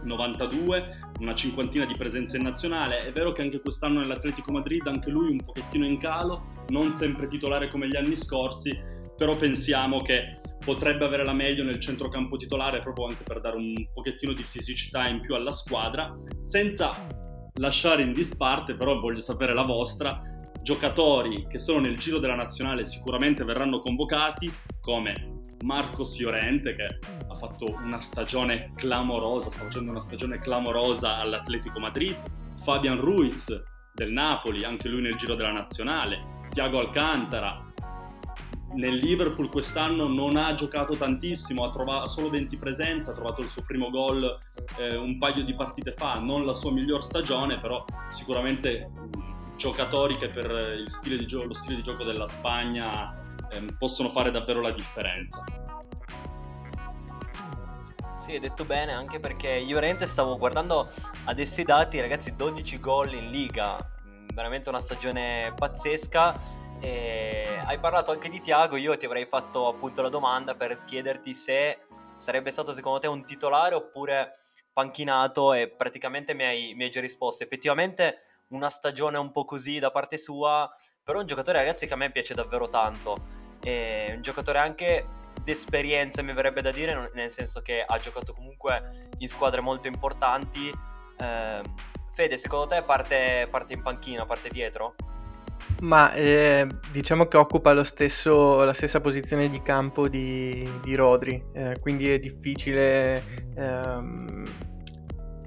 92, 0.04 1.05
una 1.20 1.34
cinquantina 1.34 1.86
di 1.86 1.94
presenze 1.98 2.38
in 2.38 2.44
nazionale. 2.44 3.00
È 3.00 3.12
vero 3.12 3.32
che 3.32 3.42
anche 3.42 3.60
quest'anno 3.60 4.00
nell'Atletico 4.00 4.52
Madrid, 4.52 4.86
anche 4.88 5.10
lui 5.10 5.30
un 5.30 5.44
pochettino 5.44 5.86
in 5.86 5.98
calo, 5.98 6.66
non 6.70 6.92
sempre 6.92 7.28
titolare 7.28 7.70
come 7.70 7.88
gli 7.88 7.96
anni 7.96 8.16
scorsi, 8.16 8.78
però 9.18 9.36
pensiamo 9.36 9.98
che 9.98 10.40
potrebbe 10.64 11.06
avere 11.06 11.24
la 11.24 11.34
meglio 11.34 11.64
nel 11.64 11.80
centrocampo 11.80 12.38
titolare 12.38 12.82
proprio 12.82 13.08
anche 13.08 13.24
per 13.24 13.40
dare 13.40 13.56
un 13.56 13.74
pochettino 13.94 14.34
di 14.34 14.44
fisicità 14.44 15.08
in 15.08 15.22
più 15.22 15.36
alla 15.36 15.52
squadra, 15.52 16.14
senza 16.42 17.08
lasciare 17.60 18.02
in 18.02 18.14
disparte, 18.14 18.76
però 18.76 19.00
voglio 19.00 19.22
sapere 19.22 19.54
la 19.54 19.62
vostra, 19.62 20.22
giocatori 20.62 21.46
che 21.48 21.60
sono 21.60 21.82
nel 21.82 21.98
giro 21.98 22.18
della 22.18 22.36
nazionale 22.36 22.86
sicuramente 22.86 23.44
verranno 23.44 23.80
convocati 23.80 24.52
come 24.82 25.35
Marcos 25.66 26.20
Llorente 26.20 26.76
che 26.76 26.86
ha 27.28 27.36
fatto 27.36 27.66
una 27.84 28.00
stagione 28.00 28.72
clamorosa, 28.76 29.50
sta 29.50 29.64
facendo 29.64 29.90
una 29.90 30.00
stagione 30.00 30.40
clamorosa 30.40 31.18
all'Atletico 31.18 31.80
Madrid, 31.80 32.16
Fabian 32.64 33.00
Ruiz 33.00 33.64
del 33.92 34.12
Napoli, 34.12 34.64
anche 34.64 34.88
lui 34.88 35.02
nel 35.02 35.16
giro 35.16 35.34
della 35.34 35.52
nazionale, 35.52 36.48
Thiago 36.50 36.80
Alcantara, 36.80 37.64
nel 38.76 38.94
Liverpool 38.96 39.50
quest'anno 39.50 40.08
non 40.08 40.38
ha 40.38 40.54
giocato 40.54 40.96
tantissimo, 40.96 41.64
ha 41.64 41.70
trovato 41.72 42.10
solo 42.10 42.30
20 42.30 42.58
presenze, 42.58 43.10
ha 43.10 43.14
trovato 43.14 43.42
il 43.42 43.48
suo 43.48 43.64
primo 43.64 43.90
gol 43.90 44.38
eh, 44.78 44.96
un 44.96 45.18
paio 45.18 45.44
di 45.44 45.56
partite 45.56 45.94
fa, 45.94 46.14
non 46.14 46.46
la 46.46 46.54
sua 46.54 46.72
miglior 46.72 47.04
stagione, 47.04 47.60
però 47.60 47.84
sicuramente 48.10 48.92
giocatori 49.56 50.18
che 50.18 50.30
per 50.30 50.84
stile 50.88 51.18
gio- 51.26 51.46
lo 51.46 51.54
stile 51.54 51.78
di 51.78 51.82
gioco 51.82 52.04
della 52.04 52.28
Spagna 52.28 53.24
ehm, 53.52 53.78
possono 53.78 54.10
fare 54.10 54.32
davvero 54.32 54.62
la 54.62 54.72
differenza. 54.72 55.44
Sì, 58.18 58.32
hai 58.32 58.40
detto 58.40 58.66
bene, 58.66 58.92
anche 58.92 59.20
perché 59.20 59.50
io 59.50 59.76
veramente 59.76 60.08
stavo 60.08 60.38
guardando 60.38 60.90
adesso 61.26 61.62
i 61.62 61.64
dati, 61.64 62.00
ragazzi, 62.00 62.36
12 62.36 62.80
gol 62.80 63.14
in 63.14 63.30
Liga, 63.30 63.78
mm, 64.08 64.28
veramente 64.34 64.70
una 64.70 64.80
stagione 64.80 65.54
pazzesca. 65.56 66.34
E 66.82 67.60
hai 67.64 67.80
parlato 67.80 68.12
anche 68.12 68.30
di 68.30 68.40
Tiago, 68.40 68.78
io 68.78 68.98
ti 68.98 69.06
avrei 69.06 69.26
fatto 69.26 69.68
appunto 69.68 70.02
la 70.02 70.10
domanda 70.10 70.56
per 70.56 70.84
chiederti 70.86 71.36
se 71.36 71.80
sarebbe 72.18 72.52
stato 72.52 72.74
secondo 72.74 73.00
te 73.00 73.08
un 73.08 73.26
titolare 73.26 73.76
oppure 73.76 74.40
panchinato 74.74 75.54
e 75.54 75.70
praticamente 75.70 76.34
mi 76.34 76.44
hai, 76.44 76.74
mi 76.74 76.84
hai 76.84 76.90
già 76.90 77.02
risposto. 77.02 77.44
Effettivamente 77.44 78.22
una 78.50 78.70
stagione 78.70 79.18
un 79.18 79.32
po' 79.32 79.46
così 79.46 79.80
da 79.80 79.92
parte 79.92 80.18
sua, 80.18 80.70
però 81.06 81.20
un 81.20 81.28
giocatore 81.28 81.60
ragazzi 81.60 81.86
che 81.86 81.94
a 81.94 81.98
me 81.98 82.10
piace 82.10 82.34
davvero 82.34 82.68
tanto 82.68 83.16
è 83.62 84.12
un 84.16 84.24
giocatore 84.24 84.58
anche 84.58 85.06
d'esperienza 85.44 86.24
mi 86.24 86.34
verrebbe 86.34 86.64
da 86.64 86.72
dire, 86.72 87.12
nel 87.14 87.30
senso 87.30 87.62
che 87.62 87.84
ha 87.86 88.00
giocato 88.00 88.34
comunque 88.34 89.10
in 89.20 89.28
squadre 89.28 89.62
molto 89.62 89.88
importanti. 89.88 90.72
Eh, 91.18 91.62
Fede, 92.12 92.38
secondo 92.38 92.68
te 92.68 92.82
parte, 92.82 93.48
parte, 93.52 93.74
in 93.74 93.84
panchina, 93.84 94.26
parte 94.26 94.50
dietro? 94.50 94.96
Ma 95.82 96.12
eh, 96.14 96.66
diciamo 96.92 97.28
che 97.28 97.38
occupa 97.38 97.84
stesso, 97.84 98.64
la 98.64 98.74
stessa 98.74 99.00
posizione 99.00 99.48
di 99.50 99.62
campo 99.62 100.08
di, 100.08 100.68
di 100.82 100.96
Rodri, 100.96 101.44
eh, 101.54 101.76
quindi 101.82 102.10
è 102.10 102.18
difficile 102.18 103.24
ehm, 103.56 104.65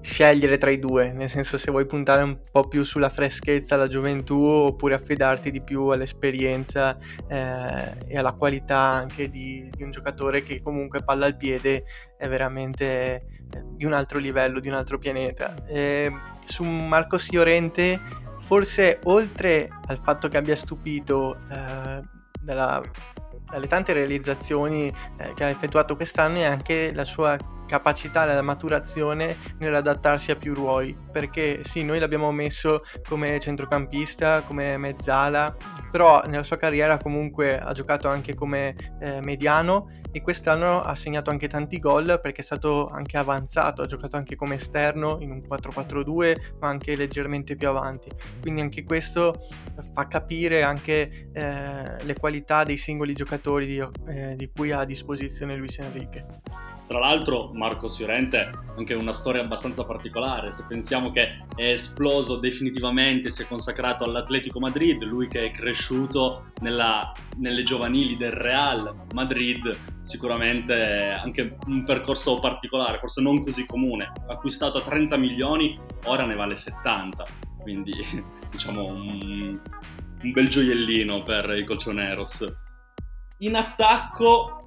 scegliere 0.09 0.57
tra 0.57 0.71
i 0.71 0.79
due, 0.79 1.13
nel 1.13 1.29
senso 1.29 1.59
se 1.59 1.71
vuoi 1.71 1.85
puntare 1.85 2.23
un 2.23 2.39
po' 2.51 2.63
più 2.67 2.83
sulla 2.83 3.11
freschezza, 3.11 3.75
alla 3.75 3.89
gioventù 3.89 4.43
oppure 4.43 4.95
affidarti 4.95 5.51
di 5.51 5.61
più 5.61 5.89
all'esperienza 5.89 6.97
eh, 7.29 7.95
e 8.07 8.17
alla 8.17 8.33
qualità 8.33 8.79
anche 8.79 9.29
di, 9.29 9.69
di, 9.71 9.83
un 9.83 9.91
giocatore 9.91 10.43
che 10.43 10.63
comunque 10.63 11.03
palla 11.05 11.27
al 11.27 11.37
piede 11.37 11.85
è 12.17 12.27
veramente 12.27 12.87
eh, 12.87 13.63
di 13.77 13.85
un 13.85 13.93
altro 13.93 14.19
livello, 14.19 14.61
di 14.61 14.69
un 14.69 14.75
altro 14.75 14.99
pianeta. 14.99 15.55
E 15.67 16.11
su 16.47 16.65
Marcos 16.65 17.31
Llorente 17.31 18.01
forse 18.39 19.01
oltre 19.05 19.69
al 19.89 19.99
fatto 19.99 20.29
che 20.29 20.39
abbia 20.39 20.57
stupito 20.57 21.37
eh, 21.51 22.01
dalla, 22.41 22.81
dalle 23.45 23.67
tante 23.67 23.93
realizzazioni 23.93 24.91
eh, 25.19 25.35
che 25.35 25.45
ha 25.45 25.49
effettuato 25.49 25.97
quest'anno 25.97 26.39
è 26.39 26.45
anche 26.45 26.95
la 26.95 27.05
sua 27.05 27.37
capacità, 27.69 28.25
la 28.25 28.43
maturazione 28.43 29.37
nell'adattarsi 29.59 30.31
a 30.31 30.37
più 30.37 30.55
ruoli, 30.55 30.97
perché 31.13 31.63
sì, 31.63 31.85
noi 31.85 31.99
l'abbiamo 31.99 32.33
messo 32.33 32.83
come 33.07 33.39
centrocampista, 33.39 34.43
come 34.43 34.77
mezzala, 34.79 35.55
però 35.91 36.23
nella 36.27 36.43
sua 36.43 36.57
carriera 36.57 36.97
comunque 36.97 37.59
ha 37.59 37.73
giocato 37.73 38.09
anche 38.09 38.35
come 38.35 38.75
eh, 39.01 39.21
mediano 39.23 39.89
e 40.11 40.23
quest'anno 40.23 40.81
ha 40.81 40.95
segnato 40.95 41.31
anche 41.31 41.49
tanti 41.49 41.79
gol 41.79 42.19
perché 42.21 42.41
è 42.41 42.45
stato 42.45 42.89
anche 42.89 43.17
avanzato, 43.17 43.83
ha 43.83 43.87
giocato 43.87 44.17
anche 44.17 44.37
come 44.37 44.55
esterno 44.55 45.19
in 45.21 45.31
un 45.31 45.43
4-4-2 45.47 46.57
ma 46.61 46.69
anche 46.69 46.97
leggermente 46.97 47.57
più 47.57 47.69
avanti, 47.69 48.11
quindi 48.41 48.61
anche 48.61 48.85
questo 48.85 49.49
fa 49.93 50.07
capire 50.07 50.63
anche 50.63 51.29
eh, 51.33 52.05
le 52.05 52.15
qualità 52.19 52.63
dei 52.63 52.77
singoli 52.77 53.13
giocatori 53.13 53.67
di, 53.67 53.87
eh, 54.09 54.35
di 54.37 54.51
cui 54.51 54.73
ha 54.73 54.81
a 54.81 54.85
disposizione 54.85 55.57
Luis 55.57 55.79
Enrique. 55.79 56.27
Tra 56.89 57.01
l'altro 57.01 57.51
Marco 57.53 57.87
Siorente 57.87 58.51
anche 58.79 58.95
una 58.95 59.13
storia 59.13 59.43
abbastanza 59.43 59.85
particolare, 59.85 60.53
se 60.53 60.65
pensiamo 60.67 61.11
che 61.11 61.45
è 61.55 61.73
esploso 61.73 62.39
definitivamente, 62.39 63.31
si 63.31 63.43
è 63.43 63.47
consacrato 63.47 64.05
all'Atletico 64.05 64.59
Madrid, 64.59 65.03
lui 65.03 65.29
che 65.29 65.45
è 65.45 65.51
cresciuto 65.51 66.53
nella, 66.63 67.13
nelle 67.37 67.63
giovanili 67.63 68.17
del 68.17 68.33
Real 68.33 69.05
Madrid, 69.13 69.77
sicuramente 70.01 71.13
anche 71.15 71.59
un 71.67 71.85
percorso 71.85 72.37
particolare, 72.37 72.99
forse 72.99 73.21
non 73.21 73.43
così 73.43 73.67
comune, 73.67 74.11
acquistato 74.27 74.79
a 74.79 74.83
30 74.83 75.19
milioni, 75.19 75.79
ora 76.05 76.25
ne 76.25 76.37
vale 76.37 76.57
70, 76.57 77.23
quindi 77.61 77.93
diciamo 78.51 78.87
un, 78.87 79.61
un 80.23 80.31
bel 80.31 80.49
gioiellino 80.49 81.21
per 81.21 81.51
i 81.51 81.65
Colchoneros. 81.65 82.47
In 83.41 83.57
attacco 83.57 84.58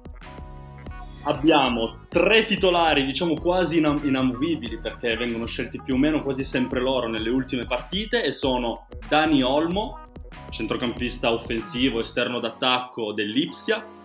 abbiamo 1.24 2.04
tre 2.08 2.44
titolari, 2.44 3.04
diciamo 3.04 3.34
quasi 3.34 3.78
inam- 3.78 4.04
inamovibili 4.04 4.78
perché 4.78 5.16
vengono 5.16 5.46
scelti 5.46 5.80
più 5.82 5.94
o 5.94 5.98
meno 5.98 6.22
quasi 6.22 6.44
sempre 6.44 6.80
loro 6.80 7.08
nelle 7.08 7.30
ultime 7.30 7.64
partite 7.66 8.24
e 8.24 8.32
sono 8.32 8.86
Dani 9.08 9.42
Olmo, 9.42 10.08
centrocampista 10.50 11.32
offensivo 11.32 12.00
esterno 12.00 12.40
d'attacco 12.40 13.12
dell'Ipsia, 13.12 14.00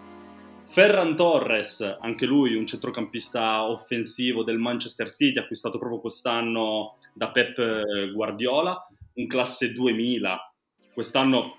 Ferran 0.69 1.15
Torres, 1.15 1.97
anche 2.01 2.25
lui 2.25 2.53
un 2.53 2.65
centrocampista 2.65 3.63
offensivo 3.63 4.43
del 4.43 4.57
Manchester 4.57 5.09
City, 5.09 5.39
acquistato 5.39 5.77
proprio 5.77 6.01
quest'anno 6.01 6.95
da 7.13 7.29
Pep 7.29 8.11
Guardiola, 8.13 8.85
un 9.13 9.27
classe 9.27 9.71
2000, 9.71 10.53
quest'anno 10.93 11.55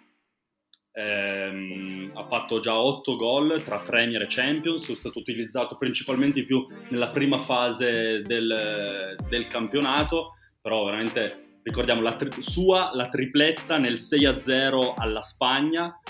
ehm, 0.99 2.11
ha 2.15 2.25
fatto 2.25 2.59
già 2.59 2.79
8 2.79 3.17
gol 3.17 3.63
tra 3.63 3.79
Premier 3.79 4.23
e 4.23 4.27
Champions, 4.29 4.91
è 4.91 4.97
stato 4.97 5.21
utilizzato 5.21 5.77
principalmente 5.77 6.45
più 6.45 6.67
nella 6.89 7.09
prima 7.09 7.39
fase 7.39 8.23
del, 8.23 9.17
del 9.29 9.47
campionato, 9.47 10.35
però 10.61 10.85
veramente 10.85 11.61
ricordiamo 11.63 12.03
la 12.03 12.17
tri- 12.17 12.43
sua 12.43 12.91
la 12.95 13.09
tripletta 13.09 13.79
nel 13.79 13.95
6-0 13.95 14.95
alla 14.97 15.23
Spagna. 15.23 16.01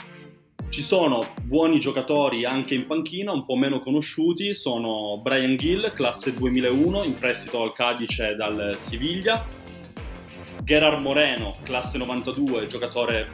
Ci 0.71 0.83
sono 0.83 1.21
buoni 1.45 1.81
giocatori 1.81 2.45
anche 2.45 2.75
in 2.75 2.87
panchina, 2.87 3.33
un 3.33 3.47
po' 3.47 3.57
meno 3.57 3.81
conosciuti, 3.81 4.55
sono 4.55 5.19
Brian 5.23 5.57
Gill, 5.57 5.95
classe 5.95 6.35
2001, 6.35 7.05
in 7.05 7.15
prestito 7.15 7.63
al 7.63 7.73
Cadice 7.73 8.35
dal 8.35 8.75
Siviglia, 8.77 9.47
Gerard 10.63 11.01
Moreno, 11.01 11.55
classe 11.63 11.99
92, 11.99 12.67
giocatore 12.67 13.29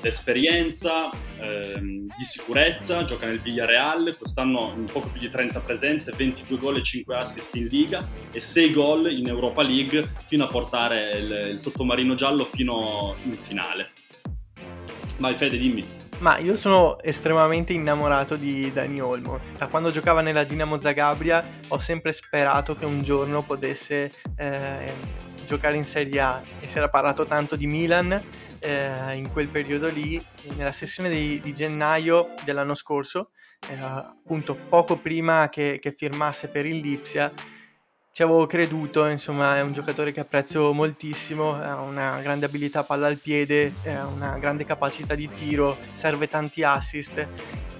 d'esperienza, 0.00 1.10
ehm, 1.40 2.06
di 2.16 2.24
sicurezza, 2.24 3.04
gioca 3.04 3.26
nel 3.26 3.40
Villarreal, 3.40 4.14
quest'anno 4.16 4.72
in 4.76 4.84
poco 4.84 5.08
più 5.08 5.20
di 5.20 5.30
30 5.30 5.60
presenze, 5.60 6.12
22 6.14 6.58
gol 6.58 6.76
e 6.76 6.82
5 6.82 7.16
assist 7.16 7.54
in 7.54 7.66
Liga 7.66 8.06
e 8.30 8.40
6 8.40 8.72
gol 8.72 9.12
in 9.12 9.28
Europa 9.28 9.62
League 9.62 10.10
fino 10.26 10.44
a 10.44 10.48
portare 10.48 11.10
il, 11.18 11.48
il 11.52 11.58
sottomarino 11.58 12.14
giallo 12.14 12.44
fino 12.44 13.14
in 13.24 13.34
finale. 13.34 13.90
Vai 15.18 15.36
Fede, 15.36 15.58
dimmi. 15.58 16.02
Ma 16.18 16.38
io 16.38 16.56
sono 16.56 17.00
estremamente 17.02 17.72
innamorato 17.72 18.36
di 18.36 18.72
Dani 18.72 19.00
Olmo. 19.00 19.40
Da 19.58 19.66
quando 19.66 19.90
giocava 19.90 20.22
nella 20.22 20.44
Dinamo 20.44 20.78
Zagabria 20.78 21.44
ho 21.68 21.78
sempre 21.78 22.12
sperato 22.12 22.76
che 22.76 22.84
un 22.84 23.02
giorno 23.02 23.42
potesse 23.42 24.10
eh, 24.36 24.92
giocare 25.44 25.76
in 25.76 25.84
Serie 25.84 26.20
A 26.20 26.42
e 26.60 26.68
si 26.68 26.78
era 26.78 26.88
parlato 26.88 27.26
tanto 27.26 27.56
di 27.56 27.66
Milan 27.66 28.22
eh, 28.58 29.14
in 29.14 29.30
quel 29.30 29.48
periodo 29.48 29.88
lì, 29.88 30.24
nella 30.56 30.72
sessione 30.72 31.08
di, 31.08 31.40
di 31.40 31.52
gennaio 31.52 32.34
dell'anno 32.44 32.74
scorso, 32.74 33.30
eh, 33.68 33.78
appunto 33.78 34.54
poco 34.54 34.96
prima 34.96 35.48
che, 35.48 35.78
che 35.80 35.92
firmasse 35.92 36.48
per 36.48 36.66
il 36.66 36.78
Lipsia 36.78 37.32
ci 38.14 38.22
avevo 38.22 38.46
creduto, 38.46 39.06
insomma 39.06 39.56
è 39.56 39.60
un 39.60 39.72
giocatore 39.72 40.12
che 40.12 40.20
apprezzo 40.20 40.72
moltissimo, 40.72 41.60
ha 41.60 41.80
una 41.80 42.20
grande 42.20 42.46
abilità 42.46 42.84
palla 42.84 43.08
al 43.08 43.18
piede, 43.18 43.72
ha 43.86 44.06
una 44.06 44.38
grande 44.38 44.64
capacità 44.64 45.16
di 45.16 45.28
tiro, 45.34 45.78
serve 45.94 46.28
tanti 46.28 46.62
assist 46.62 47.26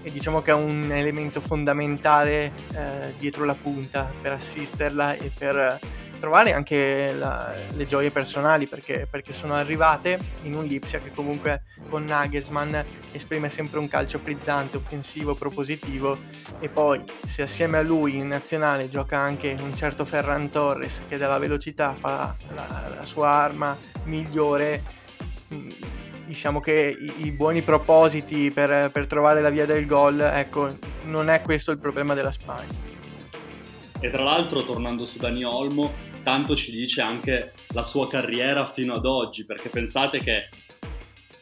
e 0.02 0.10
diciamo 0.10 0.42
che 0.42 0.50
è 0.50 0.54
un 0.54 0.90
elemento 0.90 1.40
fondamentale 1.40 2.50
eh, 2.74 3.14
dietro 3.16 3.44
la 3.44 3.54
punta 3.54 4.12
per 4.20 4.32
assisterla 4.32 5.14
e 5.14 5.30
per 5.30 5.78
trovare 6.18 6.53
anche 6.53 7.12
la, 7.12 7.55
le 7.72 7.87
gioie 7.87 8.11
personali 8.11 8.66
perché, 8.66 9.07
perché, 9.11 9.33
sono 9.33 9.55
arrivate 9.55 10.18
in 10.42 10.55
un 10.55 10.64
Lipsia 10.64 10.98
che 10.98 11.12
comunque 11.12 11.64
con 11.88 12.05
Nagelsmann 12.05 12.77
esprime 13.12 13.48
sempre 13.50 13.79
un 13.79 13.88
calcio 13.88 14.18
frizzante, 14.18 14.77
offensivo, 14.77 15.35
propositivo 15.35 16.16
e 16.61 16.68
poi 16.68 17.03
se 17.24 17.42
assieme 17.42 17.79
a 17.79 17.83
lui 17.83 18.16
in 18.16 18.29
nazionale 18.29 18.88
gioca 18.88 19.18
anche 19.18 19.57
un 19.61 19.74
certo 19.74 20.05
Ferran 20.05 20.50
Torres 20.50 21.03
che 21.09 21.16
dalla 21.16 21.38
velocità 21.38 21.92
fa 21.94 22.35
la, 22.55 22.90
la 22.96 23.05
sua 23.05 23.31
arma 23.31 23.77
migliore 24.05 24.83
mm, 25.53 25.68
diciamo 26.27 26.61
che 26.61 26.96
i, 26.98 27.27
i 27.27 27.33
buoni 27.33 27.62
propositi 27.62 28.50
per, 28.50 28.90
per, 28.90 29.07
trovare 29.07 29.40
la 29.40 29.50
via 29.50 29.66
del 29.66 29.87
gol, 29.87 30.20
ecco, 30.20 30.77
non 31.05 31.29
è 31.29 31.42
questo 31.42 31.70
il 31.70 31.79
problema 31.79 32.14
della 32.14 32.33
Spagna. 32.33 32.94
E 34.04 34.10
tra 34.10 34.22
l'altro, 34.22 34.62
tornando 34.62 35.06
su 35.06 35.16
Dani 35.16 35.44
Olmo, 35.44 35.90
tanto 36.22 36.54
ci 36.54 36.70
dice 36.70 37.00
anche 37.00 37.54
la 37.72 37.82
sua 37.82 38.06
carriera 38.06 38.66
fino 38.66 38.92
ad 38.92 39.06
oggi, 39.06 39.46
perché 39.46 39.70
pensate 39.70 40.20
che 40.20 40.50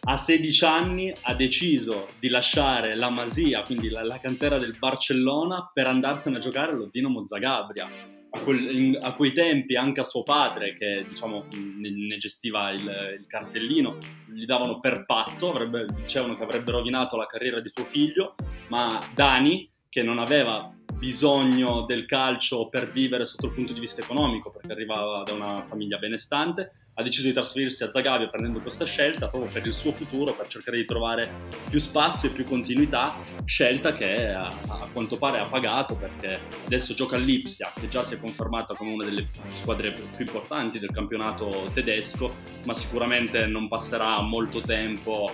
a 0.04 0.16
16 0.16 0.64
anni 0.64 1.12
ha 1.22 1.34
deciso 1.34 2.10
di 2.20 2.28
lasciare 2.28 2.94
la 2.94 3.10
Masia, 3.10 3.62
quindi 3.62 3.88
la, 3.88 4.04
la 4.04 4.20
cantera 4.20 4.58
del 4.58 4.76
Barcellona, 4.78 5.72
per 5.74 5.88
andarsene 5.88 6.36
a 6.36 6.38
giocare 6.38 6.70
allo 6.70 6.88
Dinamo 6.88 7.26
Zagabria. 7.26 7.88
A, 8.30 8.40
quel, 8.42 8.76
in, 8.76 8.98
a, 9.00 9.12
quei 9.14 9.32
tempi 9.32 9.74
anche 9.74 9.98
a 9.98 10.04
suo 10.04 10.22
padre, 10.22 10.76
che 10.78 11.04
diciamo 11.08 11.46
ne, 11.54 11.90
ne 11.90 12.16
gestiva 12.18 12.70
il, 12.70 13.16
il, 13.18 13.26
cartellino, 13.26 13.98
gli 14.32 14.44
davano 14.44 14.78
per 14.78 15.04
pazzo, 15.04 15.50
avrebbe, 15.50 15.86
dicevano 15.96 16.36
che 16.36 16.44
avrebbe 16.44 16.70
rovinato 16.70 17.16
la 17.16 17.26
carriera 17.26 17.58
di 17.58 17.68
suo 17.68 17.82
figlio, 17.82 18.36
ma 18.68 19.00
Dani, 19.12 19.68
che 19.88 20.02
non 20.04 20.20
aveva 20.20 20.72
bisogno 21.02 21.84
del 21.84 22.06
calcio 22.06 22.68
per 22.68 22.88
vivere 22.88 23.26
sotto 23.26 23.46
il 23.46 23.52
punto 23.52 23.72
di 23.72 23.80
vista 23.80 24.00
economico, 24.00 24.52
perché 24.52 24.70
arrivava 24.70 25.24
da 25.24 25.32
una 25.32 25.64
famiglia 25.64 25.98
benestante, 25.98 26.70
ha 26.94 27.02
deciso 27.02 27.26
di 27.26 27.32
trasferirsi 27.32 27.82
a 27.82 27.90
Zagabria 27.90 28.28
prendendo 28.28 28.60
questa 28.60 28.84
scelta 28.84 29.26
proprio 29.26 29.50
per 29.50 29.66
il 29.66 29.74
suo 29.74 29.90
futuro, 29.90 30.32
per 30.32 30.46
cercare 30.46 30.76
di 30.76 30.84
trovare 30.84 31.28
più 31.68 31.80
spazio 31.80 32.28
e 32.28 32.32
più 32.32 32.44
continuità, 32.44 33.16
scelta 33.44 33.92
che 33.94 34.28
a, 34.28 34.46
a 34.46 34.88
quanto 34.92 35.18
pare 35.18 35.40
ha 35.40 35.46
pagato 35.46 35.96
perché 35.96 36.38
adesso 36.66 36.94
gioca 36.94 37.16
all'Ipsia, 37.16 37.72
che 37.74 37.88
già 37.88 38.04
si 38.04 38.14
è 38.14 38.20
confermata 38.20 38.74
come 38.76 38.92
una 38.92 39.04
delle 39.04 39.28
squadre 39.48 39.90
più 39.90 40.24
importanti 40.24 40.78
del 40.78 40.92
campionato 40.92 41.68
tedesco, 41.74 42.32
ma 42.64 42.74
sicuramente 42.74 43.44
non 43.46 43.66
passerà 43.66 44.20
molto 44.20 44.60
tempo 44.60 45.28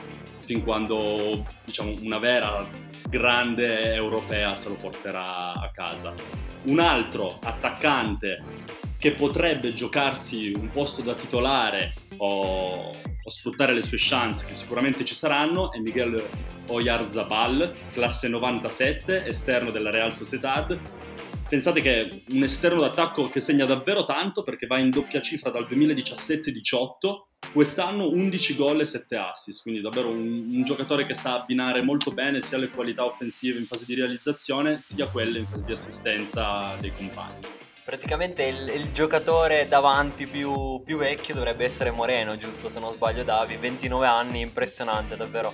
fin 0.48 0.64
quando 0.64 1.44
diciamo, 1.62 1.94
una 2.00 2.16
vera 2.16 2.66
grande 3.06 3.92
europea 3.92 4.56
se 4.56 4.70
lo 4.70 4.76
porterà 4.76 5.52
a 5.52 5.70
casa. 5.74 6.14
Un 6.62 6.78
altro 6.78 7.38
attaccante 7.42 8.42
che 8.96 9.12
potrebbe 9.12 9.74
giocarsi 9.74 10.52
un 10.56 10.70
posto 10.70 11.02
da 11.02 11.12
titolare 11.12 11.92
o, 12.16 12.90
o 12.90 13.30
sfruttare 13.30 13.74
le 13.74 13.84
sue 13.84 13.98
chance 14.00 14.46
che 14.46 14.54
sicuramente 14.54 15.04
ci 15.04 15.14
saranno 15.14 15.70
è 15.70 15.78
Miguel 15.80 16.20
Oyarzabal, 16.68 17.72
classe 17.92 18.28
97, 18.28 19.26
esterno 19.26 19.70
della 19.70 19.90
Real 19.90 20.14
Sociedad, 20.14 20.76
pensate 21.48 21.80
che 21.80 22.00
è 22.00 22.22
un 22.30 22.42
esterno 22.42 22.80
d'attacco 22.80 23.28
che 23.28 23.40
segna 23.40 23.64
davvero 23.64 24.04
tanto 24.04 24.42
perché 24.42 24.66
va 24.66 24.78
in 24.78 24.90
doppia 24.90 25.22
cifra 25.22 25.50
dal 25.50 25.66
2017-18, 25.68 27.50
quest'anno 27.52 28.10
11 28.10 28.54
gol 28.54 28.80
e 28.80 28.84
7 28.84 29.16
assist, 29.16 29.62
quindi 29.62 29.80
davvero 29.80 30.10
un, 30.10 30.50
un, 30.52 30.64
giocatore 30.64 31.06
che 31.06 31.14
sa 31.14 31.40
abbinare 31.40 31.80
molto 31.80 32.12
bene 32.12 32.42
sia 32.42 32.58
le 32.58 32.68
qualità 32.68 33.04
offensive 33.04 33.58
in 33.58 33.66
fase 33.66 33.86
di 33.86 33.94
realizzazione 33.94 34.78
sia 34.80 35.06
quelle 35.06 35.38
in 35.38 35.46
fase 35.46 35.64
di 35.64 35.72
assistenza 35.72 36.76
dei 36.80 36.92
compagni. 36.94 37.40
Praticamente 37.82 38.44
il, 38.44 38.68
il 38.68 38.92
giocatore 38.92 39.66
davanti 39.66 40.26
più, 40.26 40.82
più 40.84 40.98
vecchio 40.98 41.34
dovrebbe 41.34 41.64
essere 41.64 41.90
Moreno, 41.90 42.36
giusto 42.36 42.68
se 42.68 42.78
non 42.78 42.92
sbaglio 42.92 43.24
Davi, 43.24 43.56
29 43.56 44.06
anni, 44.06 44.40
impressionante 44.40 45.16
davvero, 45.16 45.50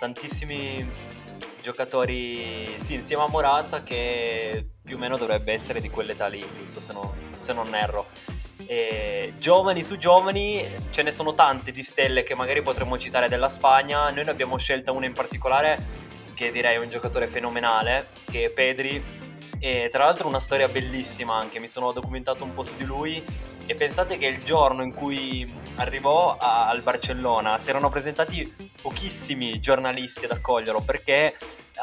tantissimi 0.00 1.24
giocatori, 1.66 2.76
sì, 2.78 2.94
insieme 2.94 3.24
a 3.24 3.26
Morata, 3.26 3.82
che 3.82 4.64
più 4.84 4.94
o 4.94 4.98
meno 5.00 5.16
dovrebbe 5.16 5.52
essere 5.52 5.80
di 5.80 5.90
quell'età 5.90 6.28
lì, 6.28 6.38
giusto 6.56 6.80
se, 6.80 6.92
no, 6.92 7.12
se 7.40 7.52
non 7.52 7.74
erro. 7.74 8.06
E 8.66 9.32
giovani 9.38 9.82
su 9.82 9.98
giovani, 9.98 10.64
ce 10.90 11.02
ne 11.02 11.10
sono 11.10 11.34
tante 11.34 11.72
di 11.72 11.82
stelle 11.82 12.22
che 12.22 12.36
magari 12.36 12.62
potremmo 12.62 12.96
citare 13.00 13.28
della 13.28 13.48
Spagna. 13.48 14.08
Noi 14.10 14.24
ne 14.24 14.30
abbiamo 14.30 14.56
scelta 14.58 14.92
una 14.92 15.06
in 15.06 15.12
particolare 15.12 16.04
che 16.34 16.52
direi 16.52 16.76
è 16.76 16.78
un 16.78 16.88
giocatore 16.88 17.26
fenomenale, 17.26 18.10
che 18.30 18.44
è 18.44 18.50
Pedri. 18.50 19.02
E 19.66 19.88
tra 19.90 20.04
l'altro 20.04 20.28
una 20.28 20.38
storia 20.38 20.68
bellissima 20.68 21.36
anche, 21.36 21.58
mi 21.58 21.66
sono 21.66 21.90
documentato 21.90 22.44
un 22.44 22.52
po' 22.52 22.62
su 22.62 22.76
di 22.76 22.84
lui. 22.84 23.20
E 23.66 23.74
pensate 23.74 24.16
che 24.16 24.26
il 24.26 24.44
giorno 24.44 24.84
in 24.84 24.94
cui 24.94 25.52
arrivò 25.74 26.36
a, 26.38 26.68
al 26.68 26.82
Barcellona 26.82 27.58
si 27.58 27.70
erano 27.70 27.88
presentati 27.88 28.70
pochissimi 28.80 29.58
giornalisti 29.58 30.26
ad 30.26 30.30
accoglierlo 30.30 30.82
perché 30.82 31.36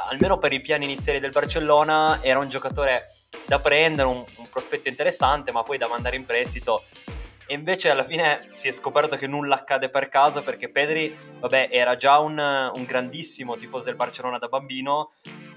almeno 0.08 0.38
per 0.38 0.54
i 0.54 0.62
piani 0.62 0.86
iniziali 0.86 1.20
del 1.20 1.32
Barcellona 1.32 2.24
era 2.24 2.40
un 2.40 2.48
giocatore 2.48 3.04
da 3.46 3.60
prendere, 3.60 4.08
un, 4.08 4.24
un 4.38 4.50
prospetto 4.50 4.88
interessante 4.88 5.52
ma 5.52 5.64
poi 5.64 5.78
da 5.78 5.90
mandare 5.90 6.16
in 6.16 6.26
prestito. 6.26 6.84
E 7.46 7.54
invece 7.54 7.90
alla 7.90 8.06
fine 8.06 8.48
si 8.54 8.70
è 8.70 8.72
scoperto 8.72 9.18
che 9.18 9.28
nulla 9.28 9.56
accade 9.56 9.90
per 9.90 10.08
caso 10.08 10.42
perché 10.42 10.70
Pedri, 10.70 11.14
vabbè, 11.40 11.68
era 11.70 11.98
già 11.98 12.20
un, 12.20 12.40
un 12.40 12.86
grandissimo 12.86 13.58
tifoso 13.58 13.84
del 13.88 13.96
Barcellona 13.96 14.38
da 14.38 14.48
bambino 14.48 15.12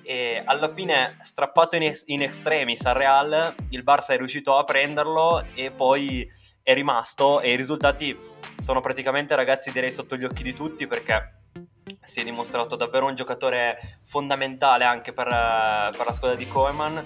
e 0.06 0.40
alla 0.44 0.68
fine 0.68 1.18
strappato 1.20 1.74
in, 1.74 1.82
es- 1.82 2.04
in 2.06 2.22
extremis 2.22 2.84
al 2.86 2.94
Real, 2.94 3.54
il 3.70 3.82
Barça 3.82 4.12
è 4.12 4.16
riuscito 4.16 4.56
a 4.56 4.62
prenderlo 4.62 5.44
e 5.54 5.72
poi 5.72 6.28
è 6.62 6.74
rimasto 6.74 7.40
e 7.40 7.52
i 7.52 7.56
risultati 7.56 8.16
sono 8.56 8.80
praticamente 8.80 9.34
ragazzi 9.34 9.72
direi 9.72 9.90
sotto 9.90 10.16
gli 10.16 10.24
occhi 10.24 10.42
di 10.42 10.54
tutti 10.54 10.86
perché 10.86 11.42
si 12.02 12.20
è 12.20 12.24
dimostrato 12.24 12.76
davvero 12.76 13.06
un 13.06 13.14
giocatore 13.14 14.00
fondamentale 14.04 14.84
anche 14.84 15.12
per, 15.12 15.26
per 15.26 16.06
la 16.06 16.12
squadra 16.12 16.36
di 16.36 16.46
Koeman 16.48 17.02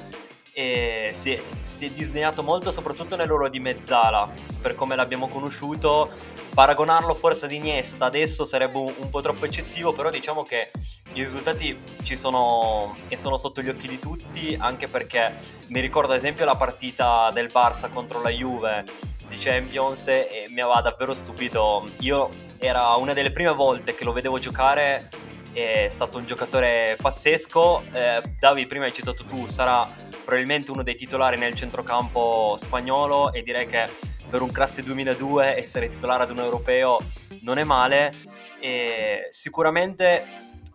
e 0.52 1.10
si 1.14 1.32
è, 1.32 1.42
si 1.62 1.86
è, 1.86 1.90
disegnato 1.90 2.42
molto 2.42 2.70
soprattutto 2.70 3.16
nel 3.16 3.26
ruolo 3.26 3.48
di 3.48 3.60
mezzala 3.60 4.28
per 4.60 4.74
come 4.74 4.96
l'abbiamo 4.96 5.28
conosciuto. 5.28 6.10
Paragonarlo 6.52 7.14
forse 7.14 7.44
ad 7.44 7.52
Iniesta 7.52 8.06
adesso 8.06 8.44
sarebbe 8.44 8.78
un, 8.78 8.92
un, 8.98 9.08
po' 9.08 9.20
troppo 9.20 9.44
eccessivo 9.44 9.92
però 9.92 10.10
diciamo 10.10 10.42
che 10.42 10.70
i 11.14 11.22
risultati 11.22 11.78
ci 12.02 12.16
sono 12.16 12.96
e 13.08 13.16
sono 13.16 13.36
sotto 13.36 13.62
gli 13.62 13.68
occhi 13.68 13.88
di 13.88 13.98
tutti 13.98 14.56
anche 14.58 14.88
perché 14.88 15.34
mi 15.68 15.80
ricordo 15.80 16.12
ad 16.12 16.18
esempio 16.18 16.44
la 16.44 16.56
partita 16.56 17.30
del 17.32 17.50
Barça 17.52 17.90
contro 17.90 18.22
la 18.22 18.30
Juve 18.30 18.84
di 19.28 19.36
Champions 19.38 20.08
e 20.08 20.46
mi 20.48 20.60
aveva 20.60 20.80
davvero 20.80 21.14
stupito. 21.14 21.84
Io 22.00 22.28
era 22.58 22.94
una 22.94 23.12
delle 23.12 23.32
prime 23.32 23.52
volte 23.52 23.94
che 23.94 24.04
lo 24.04 24.12
vedevo 24.12 24.38
giocare 24.38 25.08
è 25.52 25.88
stato 25.88 26.18
un 26.18 26.26
giocatore 26.26 26.96
pazzesco. 27.00 27.82
Eh, 27.92 28.22
Davi 28.38 28.66
prima 28.66 28.84
hai 28.84 28.92
citato 28.92 29.24
tu 29.24 29.48
sarà 29.48 29.88
probabilmente 30.24 30.70
uno 30.70 30.82
dei 30.82 30.94
titolari 30.94 31.38
nel 31.38 31.54
centrocampo 31.54 32.54
spagnolo 32.56 33.32
e 33.32 33.42
direi 33.42 33.66
che 33.66 33.88
per 34.28 34.42
un 34.42 34.52
classe 34.52 34.82
2002 34.82 35.56
essere 35.56 35.88
titolare 35.88 36.22
ad 36.22 36.30
un 36.30 36.38
europeo 36.38 37.00
non 37.42 37.58
è 37.58 37.64
male. 37.64 38.12
E 38.60 39.28
sicuramente 39.30 40.24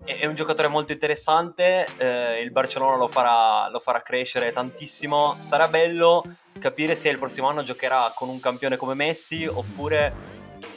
è 0.05 0.25
un 0.25 0.35
giocatore 0.35 0.67
molto 0.67 0.93
interessante, 0.93 1.85
eh, 1.97 2.39
il 2.41 2.51
Barcellona 2.51 2.95
lo 2.95 3.07
farà, 3.07 3.69
lo 3.69 3.79
farà, 3.79 4.01
crescere 4.01 4.51
tantissimo, 4.51 5.35
sarà 5.39 5.67
bello 5.67 6.23
capire 6.59 6.95
se 6.95 7.09
il 7.09 7.17
prossimo 7.17 7.47
anno 7.49 7.63
giocherà 7.63 8.13
con 8.15 8.29
un 8.29 8.39
campione 8.39 8.77
come 8.77 8.93
Messi 8.93 9.45
oppure 9.45 10.13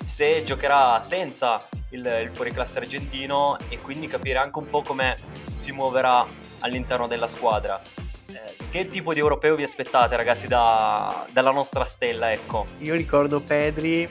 se 0.02 0.42
giocherà 0.44 1.00
senza 1.02 1.62
il, 1.90 2.04
il 2.22 2.30
fuoriclasse 2.32 2.78
argentino 2.78 3.58
e 3.68 3.78
quindi 3.80 4.06
capire 4.06 4.38
anche 4.38 4.58
un 4.58 4.68
po' 4.70 4.82
come 4.82 5.16
si 5.52 5.72
muoverà 5.72 6.26
all'interno 6.60 7.06
della 7.06 7.28
squadra. 7.28 7.80
Eh, 8.26 8.56
che 8.70 8.88
tipo 8.88 9.12
di 9.12 9.20
europeo 9.20 9.54
vi 9.54 9.62
aspettate, 9.62 10.16
ragazzi, 10.16 10.46
da, 10.48 11.26
dalla 11.30 11.50
nostra 11.50 11.84
stella? 11.84 12.32
Ecco. 12.32 12.66
Io 12.78 12.94
ricordo 12.94 13.40
Pedri 13.40 14.08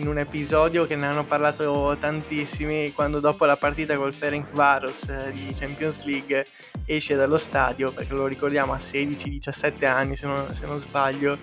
in 0.00 0.08
un 0.08 0.18
episodio 0.18 0.86
che 0.86 0.96
ne 0.96 1.06
hanno 1.06 1.24
parlato 1.24 1.96
tantissimi 2.00 2.92
quando 2.92 3.20
dopo 3.20 3.44
la 3.44 3.56
partita 3.56 3.96
col 3.96 4.14
Ferenc 4.14 4.50
Varos 4.52 5.08
eh, 5.08 5.30
di 5.32 5.50
Champions 5.52 6.04
League 6.04 6.46
esce 6.86 7.14
dallo 7.14 7.36
stadio 7.36 7.92
perché 7.92 8.14
lo 8.14 8.26
ricordiamo 8.26 8.72
a 8.72 8.78
16-17 8.78 9.84
anni 9.84 10.16
se 10.16 10.26
non, 10.26 10.54
se 10.54 10.64
non 10.66 10.80
sbaglio 10.80 11.36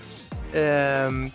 ehm, 0.52 1.32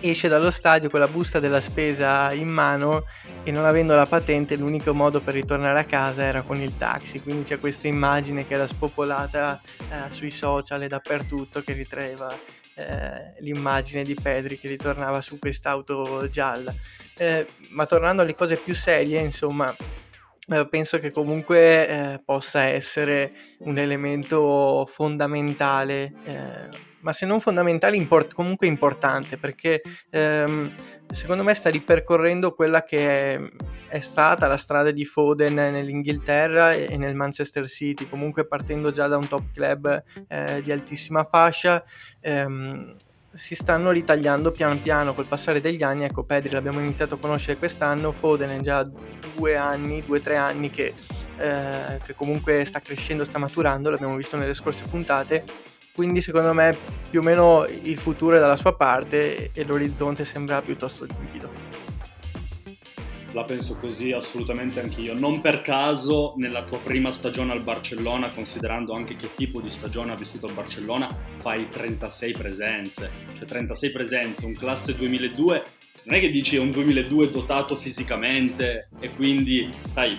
esce 0.00 0.28
dallo 0.28 0.50
stadio 0.50 0.90
con 0.90 1.00
la 1.00 1.06
busta 1.06 1.40
della 1.40 1.60
spesa 1.60 2.32
in 2.32 2.48
mano 2.48 3.04
e 3.44 3.50
non 3.52 3.64
avendo 3.64 3.94
la 3.94 4.06
patente 4.06 4.56
l'unico 4.56 4.92
modo 4.92 5.20
per 5.20 5.34
ritornare 5.34 5.78
a 5.78 5.84
casa 5.84 6.24
era 6.24 6.42
con 6.42 6.60
il 6.60 6.76
taxi, 6.76 7.20
quindi 7.20 7.44
c'è 7.44 7.58
questa 7.58 7.88
immagine 7.88 8.46
che 8.46 8.54
era 8.54 8.66
spopolata 8.66 9.60
eh, 9.90 10.12
sui 10.12 10.30
social 10.30 10.82
e 10.82 10.88
dappertutto 10.88 11.62
che 11.62 11.72
ritraeva 11.72 12.28
eh, 12.78 13.34
l'immagine 13.40 14.04
di 14.04 14.14
Pedri 14.14 14.58
che 14.58 14.68
ritornava 14.68 15.20
su 15.20 15.38
quest'auto 15.38 16.28
gialla. 16.28 16.72
Eh, 17.16 17.46
ma 17.70 17.86
tornando 17.86 18.22
alle 18.22 18.34
cose 18.34 18.56
più 18.56 18.74
serie, 18.74 19.20
insomma, 19.20 19.74
eh, 20.50 20.66
penso 20.68 20.98
che 20.98 21.10
comunque 21.10 21.88
eh, 21.88 22.22
possa 22.24 22.62
essere 22.62 23.32
un 23.60 23.78
elemento 23.78 24.86
fondamentale 24.88 26.86
ma 27.00 27.12
se 27.12 27.26
non 27.26 27.40
fondamentale, 27.40 27.96
import- 27.96 28.34
comunque 28.34 28.66
importante, 28.66 29.38
perché 29.38 29.82
ehm, 30.10 30.72
secondo 31.12 31.42
me 31.42 31.54
sta 31.54 31.70
ripercorrendo 31.70 32.54
quella 32.54 32.82
che 32.82 33.34
è, 33.34 33.40
è, 33.88 34.00
stata 34.00 34.46
la 34.46 34.56
strada 34.56 34.90
di 34.90 35.04
Foden 35.04 35.54
nell'Inghilterra 35.54 36.72
e, 36.72 36.96
nel 36.96 37.14
Manchester 37.14 37.68
City, 37.68 38.08
comunque 38.08 38.46
partendo 38.46 38.90
già 38.90 39.06
da 39.06 39.16
un 39.16 39.28
top 39.28 39.52
club 39.52 40.02
eh, 40.28 40.62
di 40.62 40.72
altissima 40.72 41.24
fascia. 41.24 41.82
Ehm, 42.20 42.96
si 43.30 43.54
stanno 43.54 43.90
ritagliando 43.90 44.50
piano 44.50 44.76
piano 44.78 45.14
col 45.14 45.26
passare 45.26 45.60
degli 45.60 45.82
anni. 45.82 46.04
Ecco, 46.04 46.24
Pedri 46.24 46.50
l'abbiamo 46.50 46.80
iniziato 46.80 47.14
a 47.14 47.18
conoscere 47.18 47.58
quest'anno, 47.58 48.10
Foden 48.10 48.50
è 48.50 48.60
già 48.60 48.82
due 49.36 49.54
anni, 49.54 50.00
due 50.04 50.18
o 50.18 50.20
tre 50.20 50.36
anni 50.36 50.70
che, 50.70 50.92
eh, 51.36 52.00
che 52.02 52.14
comunque 52.14 52.64
sta 52.64 52.80
crescendo, 52.80 53.22
sta 53.22 53.38
maturando, 53.38 53.90
l'abbiamo 53.90 54.16
visto 54.16 54.36
nelle 54.36 54.54
scorse 54.54 54.86
puntate 54.86 55.44
quindi 55.98 56.20
secondo 56.20 56.52
me 56.54 56.76
più 57.10 57.18
o 57.18 57.22
meno 57.24 57.66
il 57.66 57.98
futuro 57.98 58.36
è 58.36 58.38
dalla 58.38 58.54
sua 58.54 58.72
parte 58.72 59.50
e 59.52 59.64
l'orizzonte 59.64 60.24
sembra 60.24 60.62
piuttosto 60.62 61.04
limpido. 61.04 61.50
La 63.32 63.42
penso 63.42 63.76
così 63.80 64.12
assolutamente 64.12 64.78
anch'io. 64.78 65.18
Non 65.18 65.40
per 65.40 65.60
caso 65.60 66.34
nella 66.36 66.62
tua 66.62 66.78
prima 66.78 67.10
stagione 67.10 67.50
al 67.50 67.62
Barcellona, 67.62 68.28
considerando 68.28 68.92
anche 68.94 69.16
che 69.16 69.28
tipo 69.34 69.60
di 69.60 69.68
stagione 69.68 70.12
ha 70.12 70.14
vissuto 70.14 70.46
al 70.46 70.52
Barcellona, 70.52 71.08
fai 71.38 71.68
36 71.68 72.32
presenze. 72.32 73.10
Cioè 73.36 73.44
36 73.44 73.90
presenze, 73.90 74.46
un 74.46 74.54
classe 74.54 74.94
2002, 74.94 75.62
non 76.04 76.14
è 76.14 76.20
che 76.20 76.30
dici 76.30 76.54
è 76.54 76.60
un 76.60 76.70
2002 76.70 77.30
dotato 77.32 77.74
fisicamente 77.74 78.88
e 79.00 79.10
quindi, 79.10 79.68
sai, 79.88 80.16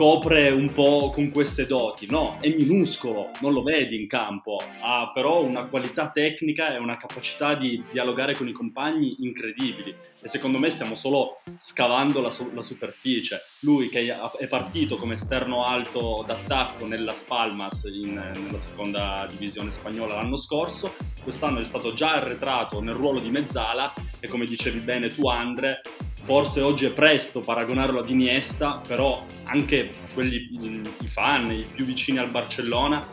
scopre 0.00 0.48
un 0.48 0.72
po' 0.72 1.10
con 1.12 1.28
queste 1.28 1.66
doti. 1.66 2.06
No, 2.08 2.38
è 2.40 2.48
minuscolo, 2.48 3.28
non 3.42 3.52
lo 3.52 3.62
vedi 3.62 4.00
in 4.00 4.08
campo, 4.08 4.58
ha 4.80 5.10
però 5.12 5.42
una 5.42 5.64
qualità 5.64 6.08
tecnica 6.08 6.72
e 6.72 6.78
una 6.78 6.96
capacità 6.96 7.54
di 7.54 7.82
dialogare 7.90 8.34
con 8.34 8.48
i 8.48 8.52
compagni 8.52 9.16
incredibili. 9.18 9.94
E 10.22 10.28
secondo 10.28 10.58
me 10.58 10.68
stiamo 10.68 10.96
solo 10.96 11.38
scavando 11.58 12.20
la, 12.20 12.30
la 12.54 12.62
superficie. 12.62 13.40
Lui 13.60 13.88
che 13.88 14.14
è 14.38 14.46
partito 14.48 14.96
come 14.96 15.14
esterno 15.14 15.64
alto 15.64 16.22
d'attacco 16.26 16.86
nella 16.86 17.14
Spalmas 17.14 17.84
in, 17.84 18.12
nella 18.14 18.58
seconda 18.58 19.26
divisione 19.30 19.70
spagnola 19.70 20.16
l'anno 20.16 20.36
scorso, 20.36 20.94
quest'anno 21.22 21.60
è 21.60 21.64
stato 21.64 21.94
già 21.94 22.14
arretrato 22.14 22.80
nel 22.80 22.94
ruolo 22.94 23.18
di 23.18 23.30
mezzala 23.30 23.92
e 24.18 24.28
come 24.28 24.44
dicevi 24.44 24.80
bene 24.80 25.08
tu 25.08 25.26
Andre, 25.28 25.80
forse 26.20 26.60
oggi 26.60 26.84
è 26.84 26.90
presto 26.90 27.40
paragonarlo 27.40 28.00
ad 28.00 28.10
Iniesta, 28.10 28.80
però 28.86 29.24
anche 29.44 29.90
quelli, 30.12 30.82
i 31.00 31.08
fan, 31.08 31.50
i 31.50 31.66
più 31.72 31.84
vicini 31.86 32.18
al 32.18 32.28
Barcellona, 32.28 33.04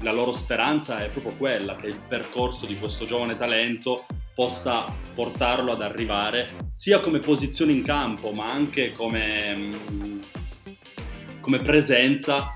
la 0.00 0.12
loro 0.12 0.32
speranza 0.32 1.02
è 1.04 1.08
proprio 1.08 1.34
quella, 1.34 1.76
che 1.76 1.86
il 1.86 2.00
percorso 2.06 2.66
di 2.66 2.76
questo 2.76 3.04
giovane 3.04 3.36
talento 3.36 4.06
possa 4.38 4.94
portarlo 5.16 5.72
ad 5.72 5.82
arrivare 5.82 6.68
sia 6.70 7.00
come 7.00 7.18
posizione 7.18 7.72
in 7.72 7.82
campo, 7.82 8.30
ma 8.30 8.44
anche 8.44 8.92
come, 8.92 9.56
mm, 9.56 10.20
come 11.40 11.58
presenza 11.58 12.52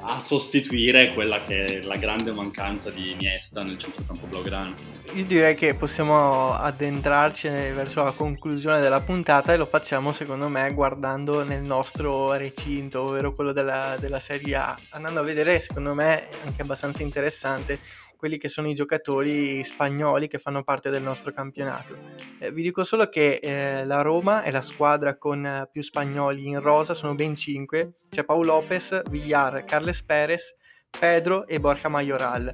a 0.00 0.18
sostituire 0.18 1.12
quella 1.14 1.44
che 1.44 1.66
è 1.66 1.82
la 1.82 1.94
grande 1.94 2.32
mancanza 2.32 2.90
di 2.90 3.12
Iniesta 3.12 3.62
nel 3.62 3.78
centrocampo 3.78 4.26
blaugrana. 4.26 4.74
Io 5.14 5.24
direi 5.24 5.54
che 5.54 5.74
possiamo 5.74 6.54
addentrarci 6.54 7.48
verso 7.48 8.02
la 8.02 8.10
conclusione 8.10 8.80
della 8.80 9.00
puntata 9.00 9.52
e 9.52 9.56
lo 9.56 9.66
facciamo 9.66 10.10
secondo 10.10 10.48
me 10.48 10.72
guardando 10.72 11.44
nel 11.44 11.62
nostro 11.62 12.32
recinto, 12.32 13.02
ovvero 13.02 13.34
quello 13.34 13.52
della, 13.52 13.96
della 14.00 14.18
Serie 14.18 14.56
A, 14.56 14.76
andando 14.90 15.20
a 15.20 15.22
vedere 15.22 15.60
secondo 15.60 15.94
me 15.94 16.26
anche 16.44 16.62
abbastanza 16.62 17.04
interessante 17.04 17.78
quelli 18.18 18.36
che 18.36 18.48
sono 18.48 18.68
i 18.68 18.74
giocatori 18.74 19.62
spagnoli 19.62 20.26
che 20.26 20.38
fanno 20.38 20.64
parte 20.64 20.90
del 20.90 21.02
nostro 21.02 21.32
campionato. 21.32 21.96
Eh, 22.40 22.50
vi 22.50 22.62
dico 22.62 22.82
solo 22.82 23.08
che 23.08 23.38
eh, 23.40 23.84
la 23.86 24.02
Roma 24.02 24.42
è 24.42 24.50
la 24.50 24.60
squadra 24.60 25.16
con 25.16 25.46
eh, 25.46 25.68
più 25.70 25.82
spagnoli 25.82 26.48
in 26.48 26.60
rosa, 26.60 26.94
sono 26.94 27.14
ben 27.14 27.36
5. 27.36 27.92
C'è 28.10 28.24
Paul 28.24 28.44
Lopez, 28.44 29.02
Villar, 29.08 29.62
Carles 29.62 30.02
Perez, 30.02 30.56
Pedro 30.90 31.46
e 31.46 31.60
Borja 31.60 31.88
Mayoral. 31.88 32.52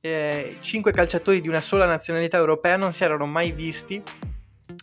Eh, 0.00 0.56
cinque 0.58 0.90
calciatori 0.90 1.40
di 1.40 1.48
una 1.48 1.60
sola 1.60 1.86
nazionalità 1.86 2.36
europea 2.36 2.76
non 2.76 2.92
si 2.92 3.04
erano 3.04 3.26
mai 3.26 3.52
visti 3.52 4.02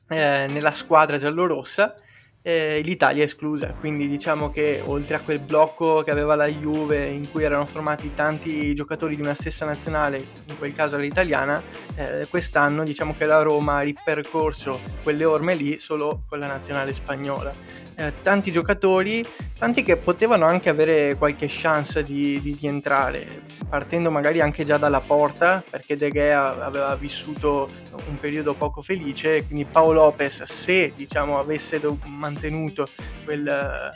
eh, 0.07 0.45
nella 0.49 0.71
squadra 0.71 1.17
giallorossa 1.17 1.95
eh, 2.45 2.81
l'Italia 2.83 3.23
esclusa, 3.23 3.73
quindi 3.79 4.07
diciamo 4.09 4.51
che 4.51 4.81
oltre 4.85 5.15
a 5.15 5.21
quel 5.21 5.39
blocco 5.39 6.03
che 6.03 6.11
aveva 6.11 6.35
la 6.35 6.47
Juve 6.47 7.05
in 7.05 7.31
cui 7.31 7.43
erano 7.43 7.65
formati 7.65 8.13
tanti 8.13 8.75
giocatori 8.75 9.15
di 9.15 9.21
una 9.21 9.33
stessa 9.33 9.65
nazionale, 9.65 10.17
in 10.17 10.57
quel 10.57 10.73
caso 10.73 10.97
l'italiana, 10.97 11.63
eh, 11.95 12.27
quest'anno 12.29 12.83
diciamo 12.83 13.15
che 13.17 13.25
la 13.25 13.41
Roma 13.41 13.77
ha 13.77 13.81
ripercorso 13.81 14.79
quelle 15.01 15.23
orme 15.23 15.55
lì 15.55 15.79
solo 15.79 16.23
con 16.27 16.37
la 16.39 16.47
nazionale 16.47 16.93
spagnola. 16.93 17.81
Eh, 17.95 18.11
tanti 18.23 18.51
giocatori, 18.51 19.23
tanti 19.57 19.83
che 19.83 19.97
potevano 19.97 20.45
anche 20.45 20.67
avere 20.67 21.15
qualche 21.15 21.45
chance 21.47 22.03
di, 22.03 22.41
di 22.41 22.57
rientrare, 22.59 23.42
partendo 23.73 24.11
magari 24.11 24.39
anche 24.39 24.63
già 24.63 24.77
dalla 24.77 25.01
porta, 25.01 25.63
perché 25.67 25.95
De 25.95 26.11
Gea 26.11 26.63
aveva 26.63 26.95
vissuto 26.95 27.67
un 28.07 28.19
periodo 28.19 28.53
poco 28.53 28.83
felice, 28.83 29.47
quindi 29.47 29.65
Paolo 29.65 30.03
Lopez, 30.03 30.43
se 30.43 30.93
diciamo 30.95 31.39
avesse 31.39 31.81
mantenuto 32.05 32.85
quel, 33.25 33.91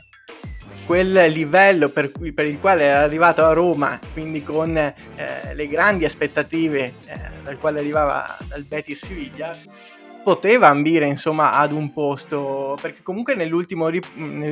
quel 0.84 1.32
livello 1.32 1.90
per, 1.90 2.12
cui, 2.12 2.32
per, 2.32 2.48
il 2.48 2.58
quale 2.60 2.86
era 2.86 3.02
arrivato 3.02 3.46
a 3.46 3.54
Roma, 3.54 4.00
quindi 4.14 4.42
con 4.42 4.76
eh, 4.76 4.94
le 5.54 5.68
grandi 5.68 6.06
aspettative 6.06 6.94
eh, 7.06 7.20
dal 7.44 7.60
quale 7.60 7.78
arrivava 7.78 8.36
dal 8.48 8.64
Betis 8.64 9.06
Siviglia, 9.06 9.56
poteva 10.24 10.70
ambire 10.70 11.06
insomma 11.06 11.52
ad 11.52 11.72
un 11.72 11.94
posto 11.94 12.76
perché 12.82 13.04
comunque 13.04 13.36
nelle 13.36 13.54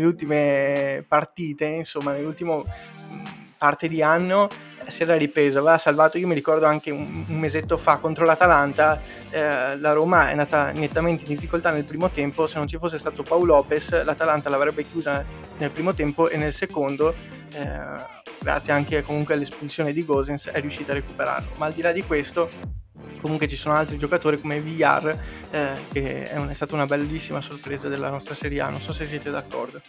ultime 0.06 1.04
partite 1.08 1.66
insomma 1.66 2.12
nell'ultimo 2.12 2.64
parte 3.58 3.88
di 3.88 4.04
anno 4.04 4.50
si 4.88 5.04
era 5.04 5.15
ripreso, 5.15 5.60
aveva 5.60 5.78
salvato, 5.78 6.17
io 6.17 6.28
mi 6.28 6.34
ricordo 6.34 6.65
anche 6.65 6.91
un, 6.91 7.26
un 7.28 7.39
mesetto 7.39 7.78
fa 7.78 7.98
contro 7.98 8.26
l'Atalanta, 8.26 9.00
eh, 9.30 9.78
la 9.78 9.93
Roma 9.93 10.28
è 10.28 10.32
andata 10.32 10.71
nettamente 10.71 11.24
in 11.24 11.30
difficoltà 11.30 11.71
nel 11.71 11.84
primo 11.84 12.10
tempo, 12.10 12.48
se 12.48 12.58
non 12.58 12.67
ci 12.67 12.78
fosse 12.78 12.98
stato 12.98 13.24
Paolo 13.24 13.56
Lopez 13.56 14.04
l'Atalanta 14.04 14.50
l'avrebbe 14.50 14.86
chiusa 14.86 15.24
nel 15.58 15.71
primo 15.71 15.93
tempo 15.93 16.30
e 16.30 16.38
nel 16.38 16.54
secondo, 16.54 17.13
eh, 17.54 17.80
grazie 18.39 18.74
anche 18.74 19.02
comunque 19.02 19.34
all'espulsione 19.34 19.93
di 19.93 20.04
Gosens, 20.04 20.48
è 20.48 20.60
riuscita 20.60 20.91
a 20.91 20.95
recuperarlo. 20.95 21.52
Ma 21.58 21.67
al 21.67 21.74
di 21.74 21.82
là 21.82 21.91
di 21.91 22.04
questo, 22.04 22.50
comunque 23.21 23.48
ci 23.48 23.56
sono 23.56 23.76
altri 23.76 23.98
giocatori 23.98 24.39
come 24.39 24.60
VR 24.62 25.17
eh, 25.52 25.69
che 25.91 26.30
è, 26.30 26.38
un, 26.38 26.50
è, 26.50 26.54
stata 26.54 26.76
una 26.76 26.86
bellissima 26.86 27.41
sorpresa 27.41 27.88
della 27.88 28.10
nostra 28.10 28.36
Serie 28.36 28.62
A, 28.62 28.69
non 28.69 28.82
so 28.82 28.93
se 28.93 29.06
siete 29.06 29.32
d'accordo. 29.32 29.82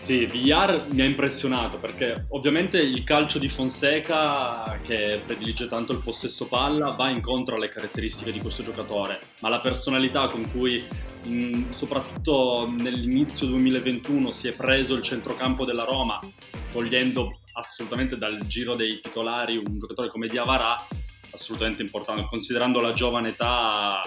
Sì, 0.00 0.24
VR 0.24 0.86
mi 0.92 1.02
ha 1.02 1.04
impressionato 1.04 1.78
perché 1.78 2.26
ovviamente 2.30 2.80
il 2.80 3.04
calcio 3.04 3.38
di 3.38 3.48
Fonseca, 3.48 4.78
che 4.82 5.20
predilige 5.26 5.66
tanto 5.68 5.92
il 5.92 6.00
possesso 6.02 6.46
palla, 6.46 6.92
va 6.92 7.10
incontro 7.10 7.56
alle 7.56 7.68
caratteristiche 7.68 8.32
di 8.32 8.40
questo 8.40 8.62
giocatore, 8.62 9.20
ma 9.40 9.50
la 9.50 9.60
personalità 9.60 10.26
con 10.26 10.50
cui 10.50 10.82
mh, 11.26 11.70
soprattutto 11.70 12.72
nell'inizio 12.78 13.48
2021 13.48 14.32
si 14.32 14.48
è 14.48 14.52
preso 14.52 14.94
il 14.94 15.02
centrocampo 15.02 15.66
della 15.66 15.84
Roma, 15.84 16.20
togliendo 16.72 17.40
assolutamente 17.54 18.16
dal 18.16 18.46
giro 18.46 18.76
dei 18.76 19.00
titolari 19.00 19.56
un 19.56 19.78
giocatore 19.78 20.08
come 20.08 20.28
Diavara, 20.28 20.76
assolutamente 21.32 21.82
importante, 21.82 22.24
considerando 22.30 22.80
la 22.80 22.94
giovane 22.94 23.30
età 23.30 24.00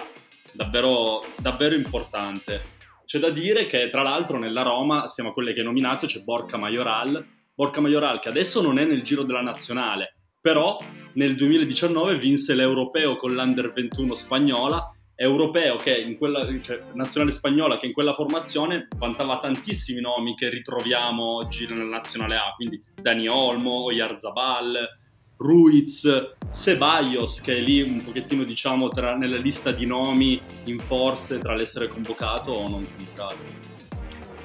davvero, 0.52 1.20
davvero 1.38 1.76
importante. 1.76 2.80
C'è 3.04 3.18
da 3.18 3.30
dire 3.30 3.66
che 3.66 3.88
tra 3.90 4.02
l'altro 4.02 4.38
nella 4.38 4.62
Roma, 4.62 5.08
siamo 5.08 5.30
a 5.30 5.32
quelle 5.32 5.52
che 5.52 5.60
hai 5.60 5.66
nominato, 5.66 6.06
c'è 6.06 6.22
Borca 6.22 6.56
Majoral, 6.56 7.24
Borca 7.54 7.80
Majoral 7.80 8.20
che 8.20 8.28
adesso 8.28 8.62
non 8.62 8.78
è 8.78 8.84
nel 8.84 9.02
giro 9.02 9.22
della 9.24 9.42
nazionale, 9.42 10.16
però 10.40 10.76
nel 11.14 11.36
2019 11.36 12.16
vinse 12.16 12.54
l'europeo 12.54 13.16
con 13.16 13.32
l'Under 13.32 13.72
21 13.72 14.14
spagnola, 14.14 14.92
europeo 15.14 15.76
che 15.76 15.96
in 16.00 16.16
quella, 16.16 16.44
cioè 16.60 16.82
nazionale 16.94 17.30
spagnola 17.30 17.78
che 17.78 17.86
in 17.86 17.92
quella 17.92 18.12
formazione 18.12 18.88
vantava 18.96 19.38
tantissimi 19.38 20.00
nomi 20.00 20.34
che 20.34 20.48
ritroviamo 20.48 21.36
oggi 21.36 21.66
nella 21.66 21.84
nazionale 21.84 22.36
A, 22.36 22.52
quindi 22.56 22.82
Dani 23.00 23.28
Olmo, 23.28 23.84
Oyarzabal, 23.84 25.00
Ruiz, 25.42 26.08
Ceballos 26.54 27.40
che 27.40 27.52
è 27.52 27.58
lì 27.58 27.82
un 27.82 28.02
pochettino 28.02 28.44
diciamo 28.44 28.88
tra, 28.88 29.16
nella 29.16 29.36
lista 29.36 29.72
di 29.72 29.84
nomi 29.84 30.40
in 30.64 30.78
forze 30.78 31.38
tra 31.38 31.54
l'essere 31.54 31.88
convocato 31.88 32.52
o 32.52 32.68
non 32.68 32.86
convocato. 32.96 33.70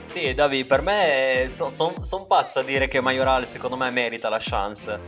Sì, 0.03 0.33
Davi, 0.33 0.65
per 0.65 0.81
me 0.81 1.45
sono 1.49 1.69
son, 1.69 2.01
son 2.01 2.27
pazzo 2.27 2.59
a 2.59 2.63
dire 2.63 2.87
che 2.87 3.01
Majoral 3.01 3.45
secondo 3.45 3.75
me 3.75 3.89
merita 3.91 4.29
la 4.29 4.39
chance. 4.39 4.99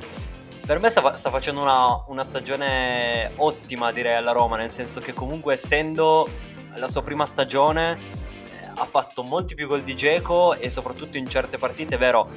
Per 0.65 0.79
me 0.79 0.89
sta, 0.89 1.15
sta 1.15 1.29
facendo 1.31 1.61
una, 1.61 2.03
una, 2.07 2.23
stagione 2.23 3.31
ottima 3.37 3.91
direi 3.91 4.15
alla 4.15 4.33
Roma, 4.33 4.57
nel 4.57 4.71
senso 4.71 4.99
che 4.99 5.13
comunque 5.13 5.53
essendo 5.53 6.29
la 6.75 6.87
sua 6.87 7.01
prima 7.01 7.25
stagione 7.25 7.97
ha 8.79 8.85
fatto 8.85 9.23
molti 9.23 9.55
più 9.55 9.67
gol 9.67 9.83
di 9.83 9.95
Geco 9.95 10.55
e 10.55 10.69
soprattutto 10.69 11.17
in 11.17 11.27
certe 11.27 11.57
partite, 11.57 11.95
è 11.95 11.97
vero, 11.97 12.29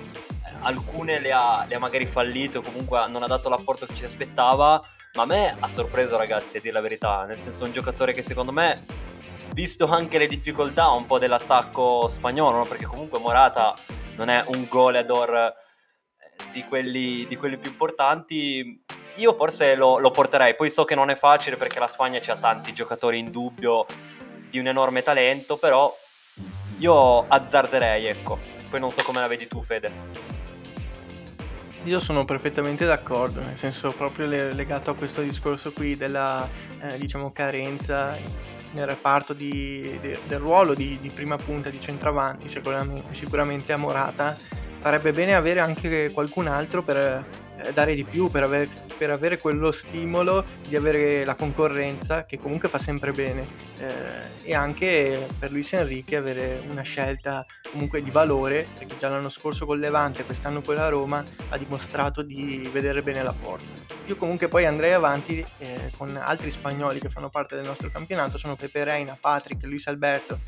alcune 0.62 1.20
le 1.20 1.33
ha, 1.33 1.64
le 1.68 1.76
ha 1.76 1.78
magari 1.78 2.07
fallite 2.07 2.59
o 2.59 2.62
comunque 2.62 3.07
non 3.09 3.22
ha 3.22 3.26
dato 3.26 3.48
l'apporto 3.48 3.87
che 3.87 3.94
ci 3.94 4.05
aspettava, 4.05 4.83
ma 5.14 5.22
a 5.22 5.26
me 5.26 5.57
ha 5.59 5.68
sorpreso 5.68 6.16
ragazzi 6.16 6.57
a 6.57 6.61
dire 6.61 6.74
la 6.74 6.81
verità, 6.81 7.24
nel 7.24 7.38
senso 7.38 7.64
un 7.64 7.72
giocatore 7.72 8.12
che 8.12 8.22
secondo 8.22 8.50
me, 8.50 8.85
visto 9.55 9.87
anche 9.87 10.18
le 10.18 10.26
difficoltà 10.26 10.90
un 10.90 11.07
po' 11.07 11.18
dell'attacco 11.18 12.09
spagnolo, 12.09 12.59
no? 12.59 12.64
perché 12.64 12.87
comunque 12.87 13.18
Morata 13.18 13.74
non 14.16 14.28
è 14.28 14.44
un 14.55 14.66
goleador 14.68 15.35
eh, 15.35 15.55
di 16.52 16.64
quelli, 16.64 17.26
di 17.28 17.37
quelli 17.37 17.57
più 17.57 17.70
importanti, 17.70 18.85
io 19.16 19.35
forse 19.35 19.76
lo, 19.76 19.98
lo, 19.98 20.11
porterei, 20.11 20.57
poi 20.57 20.70
so 20.70 20.85
che 20.85 20.96
non 20.96 21.11
è 21.11 21.14
facile 21.14 21.57
perché 21.57 21.78
la 21.78 21.87
Spagna 21.87 22.20
ha 22.26 22.37
tanti 22.37 22.72
giocatori 22.72 23.18
in 23.18 23.31
dubbio 23.31 23.87
di 24.50 24.59
un 24.59 24.66
enorme 24.66 25.02
talento, 25.02 25.57
però 25.57 25.94
io 26.83 27.27
azzarderei, 27.29 28.07
ecco. 28.07 28.38
Poi 28.68 28.81
non 28.81 28.90
so 28.90 29.03
come 29.05 29.21
la 29.21 29.29
vedi 29.29 29.47
tu, 29.47 29.62
Fede. 29.62 29.90
Io 31.85 32.01
sono 32.01 32.25
perfettamente 32.25 32.85
d'accordo, 32.85 33.40
nel 33.40 33.57
senso 33.57 33.90
proprio 33.90 34.27
legato 34.27 34.90
a 34.90 34.95
questo 34.95 35.21
discorso 35.23 35.73
qui 35.73 35.97
della 35.97 36.49
eh, 36.81 36.97
diciamo 36.99 37.33
carenza 37.33 38.16
nel 38.73 38.87
reparto 38.87 39.33
di, 39.33 39.99
de, 40.01 40.18
del 40.27 40.38
ruolo 40.38 40.75
di, 40.75 40.99
di, 41.01 41.11
prima 41.11 41.37
punta 41.37 41.71
di 41.71 41.81
centravanti, 41.81 42.49
sicuramente, 42.49 43.12
sicuramente 43.12 43.73
a 43.73 43.77
Morata 43.77 44.37
farebbe 44.79 45.12
bene 45.12 45.35
avere 45.35 45.61
anche 45.61 46.11
qualcun 46.12 46.47
altro 46.47 46.83
per 46.83 47.25
dare 47.72 47.94
di 47.94 48.05
più, 48.05 48.29
per, 48.29 48.42
aver, 48.42 48.68
per, 48.98 49.11
avere 49.11 49.38
quello 49.38 49.70
stimolo 49.70 50.44
di 50.66 50.77
avere 50.77 51.25
la 51.25 51.35
concorrenza 51.35 52.25
che 52.25 52.38
comunque 52.38 52.68
fa 52.68 52.79
sempre 52.79 53.12
bene 53.12 53.46
eh, 53.79 54.51
e 54.51 54.55
anche 54.55 55.29
per 55.38 55.51
Luis 55.51 55.72
Enrique 55.72 56.16
avere 56.16 56.62
una 56.68 56.83
scelta 56.83 57.44
comunque 57.70 58.03
di 58.03 58.11
valore 58.11 58.66
perché 58.77 58.96
già 58.98 59.09
l'anno 59.09 59.29
scorso 59.29 59.66
con 59.66 59.79
Levante, 59.79 60.25
quest'anno 60.25 60.61
con 60.61 60.75
la 60.75 60.88
Roma 60.88 61.25
ha 61.51 61.59
dimostrato 61.59 62.22
di 62.22 62.68
vedere 62.72 63.03
bene 63.03 63.22
la 63.22 63.35
porta. 63.35 63.81
Io 64.07 64.16
comunque 64.16 64.48
poi 64.48 64.64
andrei 64.66 64.92
avanti 64.92 65.44
eh, 65.59 65.92
con 65.96 66.16
altri 66.16 66.51
spagnoli 66.51 66.98
che 66.98 67.09
fanno 67.09 67.31
parte 67.31 67.55
del 67.55 67.66
nostro 67.66 67.90
campionato, 67.90 68.37
sono 68.38 68.57
Pepe 68.57 68.85
Reina, 68.85 69.16
Patrick, 69.18 69.64
Luis 69.64 69.87
Alberto, 69.87 70.40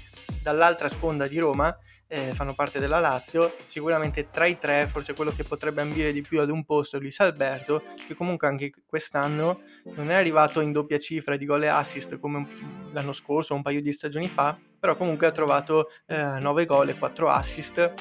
dall'altra 0.42 0.88
sponda 0.88 1.26
di 1.26 1.38
Roma 1.38 1.76
eh, 2.14 2.32
fanno 2.32 2.54
parte 2.54 2.78
della 2.78 3.00
Lazio, 3.00 3.56
sicuramente 3.66 4.30
tra 4.30 4.46
i 4.46 4.56
tre 4.56 4.86
forse 4.86 5.14
quello 5.14 5.32
che 5.32 5.42
potrebbe 5.42 5.82
ambire 5.82 6.12
di 6.12 6.22
più 6.22 6.40
ad 6.40 6.48
un 6.48 6.64
posto 6.64 6.96
è 6.96 7.00
Luis 7.00 7.18
Alberto, 7.18 7.82
che 8.06 8.14
comunque 8.14 8.46
anche 8.46 8.70
quest'anno 8.86 9.62
non 9.96 10.10
è 10.10 10.14
arrivato 10.14 10.60
in 10.60 10.70
doppia 10.70 10.98
cifra 10.98 11.36
di 11.36 11.44
gol 11.44 11.64
e 11.64 11.66
assist 11.66 12.20
come 12.20 12.46
l'anno 12.92 13.12
scorso 13.12 13.54
un 13.54 13.62
paio 13.62 13.82
di 13.82 13.92
stagioni 13.92 14.28
fa, 14.28 14.56
però 14.78 14.94
comunque 14.94 15.26
ha 15.26 15.32
trovato 15.32 15.88
eh, 16.06 16.38
9 16.38 16.66
gol 16.66 16.90
e 16.90 16.94
4 16.98 17.28
assist 17.28 17.92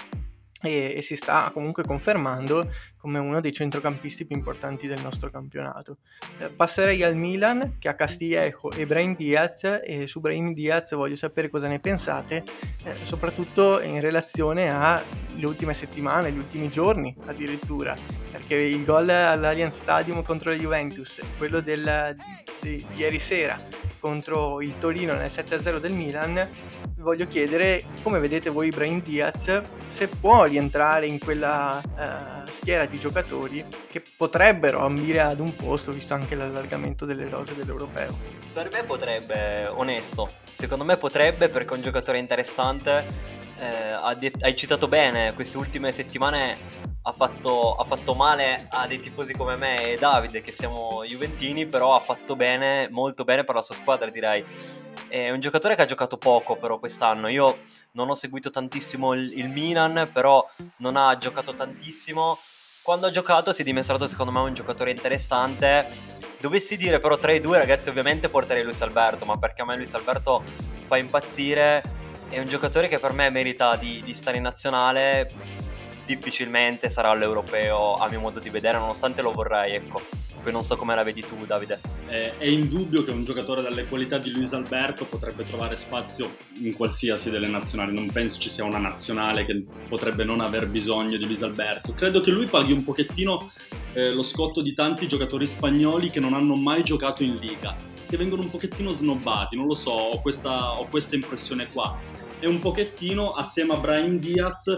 e, 0.61 0.93
e, 0.95 1.01
si 1.01 1.15
sta 1.15 1.49
comunque 1.51 1.83
confermando 1.83 2.69
come 3.03 3.19
uno 3.19 3.41
dei 3.41 3.51
centrocampisti 3.51 4.25
più 4.25 4.37
importanti 4.37 4.87
del 4.87 5.01
nostro 5.01 5.29
campionato. 5.29 5.97
Eh, 6.39 6.47
passerei 6.47 7.03
al 7.03 7.17
Milan 7.17 7.75
che 7.77 7.89
ha 7.89 7.95
Castillejo 7.95 8.71
e 8.71 8.87
Brahim 8.87 9.17
Diaz 9.17 9.81
e 9.83 10.07
su 10.07 10.21
Brahim 10.21 10.53
Diaz 10.53 10.95
voglio 10.95 11.17
sapere 11.17 11.49
cosa 11.49 11.67
ne 11.67 11.81
pensate, 11.81 12.45
eh, 12.85 12.95
soprattutto 13.01 13.81
in 13.81 13.99
relazione 13.99 14.71
alle 14.71 15.45
ultime 15.45 15.73
settimane, 15.73 16.31
gli 16.31 16.37
ultimi 16.37 16.69
giorni 16.69 17.13
addirittura, 17.25 17.93
perché 18.31 18.55
il 18.55 18.85
gol 18.85 19.09
all'Allianz 19.09 19.75
Stadium 19.75 20.23
contro 20.23 20.51
la 20.51 20.57
Juventus, 20.57 21.19
quello 21.37 21.59
del, 21.59 22.15
di 22.61 22.85
ieri 22.95 23.19
sera, 23.19 23.59
contro 23.99 24.61
il 24.61 24.77
Torino 24.77 25.13
nel 25.13 25.29
7-0 25.29 25.79
del 25.79 25.91
Milan, 25.91 26.47
voglio 27.03 27.27
chiedere 27.27 27.83
come 28.01 28.19
vedete 28.19 28.49
voi 28.49 28.67
Ibrahim 28.67 29.01
Diaz, 29.01 29.61
se 29.87 30.07
può 30.07 30.45
rientrare 30.45 31.05
in 31.05 31.19
quella 31.19 31.81
uh, 31.83 32.49
schiera 32.49 32.85
di 32.93 32.99
giocatori 32.99 33.65
che 33.89 34.03
potrebbero 34.15 34.85
ambire 34.85 35.21
ad 35.21 35.39
un 35.39 35.55
posto, 35.55 35.91
visto 35.91 36.13
anche 36.13 36.35
l'allargamento 36.35 37.05
delle 37.05 37.27
rose 37.27 37.55
dell'Europeo. 37.55 38.15
Per 38.53 38.69
me 38.71 38.83
potrebbe, 38.83 39.65
onesto, 39.65 40.29
secondo 40.53 40.83
me 40.85 40.97
potrebbe 40.97 41.49
perché 41.49 41.73
è 41.73 41.77
un 41.77 41.81
giocatore 41.81 42.19
interessante. 42.19 43.41
Eh, 43.57 44.37
hai 44.41 44.55
citato 44.55 44.87
bene, 44.87 45.33
queste 45.33 45.57
ultime 45.57 45.91
settimane 45.91 46.91
ha 47.01 47.11
fatto, 47.11 47.73
ha 47.75 47.83
fatto, 47.83 48.13
male 48.13 48.67
a 48.69 48.85
dei 48.85 48.99
tifosi 48.99 49.33
come 49.33 49.55
me 49.55 49.93
e 49.93 49.97
Davide, 49.97 50.41
che 50.41 50.51
siamo 50.51 51.03
Juventini, 51.03 51.65
però 51.65 51.95
ha 51.95 51.99
fatto 51.99 52.35
bene, 52.35 52.87
molto 52.91 53.23
bene 53.23 53.43
per 53.43 53.55
la 53.55 53.63
sua 53.63 53.75
squadra, 53.75 54.09
direi. 54.09 54.45
È 55.07 55.29
un 55.31 55.39
giocatore 55.39 55.75
che 55.75 55.81
ha 55.81 55.85
giocato 55.85 56.17
poco, 56.17 56.55
però, 56.55 56.79
quest'anno. 56.79 57.27
Io 57.27 57.59
non 57.91 58.09
ho 58.09 58.15
seguito 58.15 58.49
tantissimo 58.49 59.13
il, 59.13 59.37
il 59.37 59.49
Milan, 59.49 60.09
però 60.11 60.47
non 60.77 60.95
ha 60.95 61.17
giocato 61.17 61.53
tantissimo. 61.53 62.39
Quando 62.83 63.07
ha 63.07 63.11
giocato 63.11 63.53
si 63.53 63.61
è 63.61 63.63
dimostrato, 63.63 64.07
secondo 64.07 64.33
me, 64.33 64.41
un 64.41 64.53
giocatore 64.53 64.91
interessante. 64.91 65.87
Dovessi 66.41 66.75
dire, 66.75 66.99
però, 66.99 67.17
tra 67.17 67.31
i 67.31 67.39
due, 67.39 67.57
ragazzi, 67.57 67.87
ovviamente 67.87 68.27
porterei 68.27 68.61
Luis 68.61 68.81
Alberto, 68.81 69.23
ma 69.23 69.37
perché 69.37 69.61
a 69.61 69.65
me 69.65 69.77
Luis 69.77 69.93
Alberto 69.93 70.43
fa 70.85 70.97
impazzire. 70.97 71.81
È 72.27 72.39
un 72.39 72.47
giocatore 72.49 72.89
che 72.89 72.99
per 72.99 73.13
me 73.13 73.29
merita 73.29 73.77
di, 73.77 74.01
di 74.03 74.13
stare 74.13 74.35
in 74.35 74.43
nazionale 74.43 75.31
difficilmente 76.05 76.89
sarà 76.89 77.11
all'europeo 77.11 77.95
a 77.95 78.09
mio 78.09 78.19
modo 78.19 78.39
di 78.39 78.49
vedere, 78.49 78.77
nonostante 78.77 79.21
lo 79.21 79.31
vorrei, 79.31 79.75
ecco. 79.75 80.01
Poi 80.43 80.51
non 80.51 80.63
so 80.63 80.75
come 80.75 80.93
la 80.93 81.03
vedi 81.03 81.21
tu, 81.21 81.45
Davide. 81.45 81.79
Eh, 82.09 82.37
è 82.37 82.45
indubbio 82.45 83.05
che 83.05 83.11
un 83.11 83.23
giocatore 83.23 83.61
dalle 83.61 83.85
qualità 83.85 84.17
di 84.17 84.29
Luis 84.29 84.51
Alberto 84.51 85.05
potrebbe 85.05 85.45
trovare 85.45 85.77
spazio 85.77 86.35
in 86.61 86.73
qualsiasi 86.75 87.29
delle 87.29 87.47
nazionali. 87.47 87.93
Non 87.93 88.11
penso 88.11 88.41
ci 88.41 88.49
sia 88.49 88.65
una 88.65 88.77
nazionale 88.77 89.45
che 89.45 89.63
potrebbe 89.87 90.25
non 90.25 90.41
aver 90.41 90.67
bisogno 90.67 91.15
di 91.15 91.25
Luis 91.25 91.41
Alberto. 91.43 91.93
Credo 91.93 92.19
che 92.19 92.31
lui 92.31 92.45
paghi 92.45 92.73
un 92.73 92.83
pochettino 92.83 93.49
eh, 93.93 94.11
lo 94.11 94.21
scotto 94.21 94.61
di 94.61 94.73
tanti 94.73 95.07
giocatori 95.07 95.47
spagnoli 95.47 96.09
che 96.09 96.19
non 96.19 96.33
hanno 96.33 96.55
mai 96.55 96.83
giocato 96.83 97.23
in 97.23 97.35
Liga, 97.35 97.73
che 98.05 98.17
vengono 98.17 98.41
un 98.41 98.49
pochettino 98.49 98.91
snobbati. 98.91 99.55
Non 99.55 99.65
lo 99.65 99.75
so, 99.75 99.91
ho 99.91 100.21
questa, 100.21 100.77
ho 100.77 100.87
questa 100.87 101.15
impressione 101.15 101.69
qua. 101.71 101.97
E 102.41 102.47
un 102.47 102.59
pochettino 102.59 103.31
assieme 103.31 103.75
a 103.75 103.77
Brian 103.77 104.19
Diaz 104.19 104.77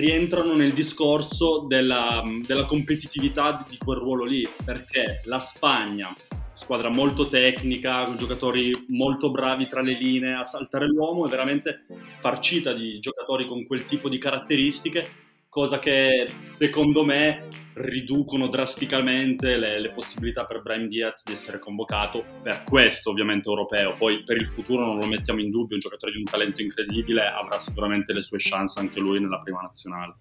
rientrano 0.00 0.54
nel 0.54 0.72
discorso 0.72 1.64
della, 1.68 2.22
della 2.46 2.64
competitività 2.64 3.64
di 3.68 3.78
quel 3.78 3.98
ruolo 3.98 4.24
lì, 4.24 4.46
perché 4.64 5.20
la 5.24 5.38
Spagna, 5.38 6.14
squadra 6.52 6.90
molto 6.90 7.28
tecnica, 7.28 8.04
giocatori 8.16 8.86
molto 8.88 9.30
bravi 9.30 9.68
tra 9.68 9.80
le 9.80 9.94
linee 9.94 10.34
a 10.34 10.44
saltare 10.44 10.86
l'uomo, 10.86 11.26
è 11.26 11.30
veramente 11.30 11.84
farcita 12.18 12.72
di 12.72 12.98
giocatori 12.98 13.46
con 13.46 13.66
quel 13.66 13.84
tipo 13.84 14.08
di 14.08 14.18
caratteristiche 14.18 15.28
cosa 15.50 15.80
che 15.80 16.26
secondo 16.42 17.04
me 17.04 17.48
riducono 17.74 18.48
drasticamente 18.48 19.56
le, 19.56 19.80
le, 19.80 19.90
possibilità 19.90 20.44
per 20.44 20.62
Brian 20.62 20.88
Diaz 20.88 21.24
di 21.24 21.32
essere 21.32 21.58
convocato 21.58 22.24
per 22.40 22.62
questo 22.64 23.10
ovviamente 23.10 23.48
europeo. 23.48 23.94
Poi 23.96 24.22
per 24.22 24.36
il 24.36 24.46
futuro 24.46 24.86
non 24.86 24.98
lo 24.98 25.06
mettiamo 25.06 25.40
in 25.40 25.50
dubbio, 25.50 25.74
un 25.74 25.80
giocatore 25.80 26.12
di 26.12 26.18
un 26.18 26.24
talento 26.24 26.62
incredibile 26.62 27.26
avrà 27.26 27.58
sicuramente 27.58 28.12
le 28.12 28.22
sue 28.22 28.38
chance 28.38 28.78
anche 28.78 29.00
lui 29.00 29.20
nella 29.20 29.40
prima 29.40 29.60
nazionale. 29.60 30.14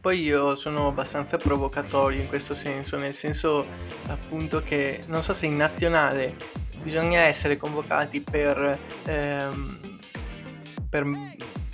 Poi 0.00 0.20
io 0.20 0.54
sono 0.54 0.88
abbastanza 0.88 1.36
provocatorio 1.36 2.20
in 2.20 2.28
questo 2.28 2.54
senso, 2.54 2.96
nel 2.96 3.14
senso 3.14 3.66
appunto 4.06 4.60
che 4.60 5.02
non 5.06 5.22
so 5.22 5.32
se 5.32 5.46
in 5.46 5.56
nazionale 5.56 6.36
bisogna 6.82 7.20
essere 7.20 7.56
convocati 7.56 8.20
per, 8.20 8.78
ehm, 9.04 9.98
per 10.90 11.04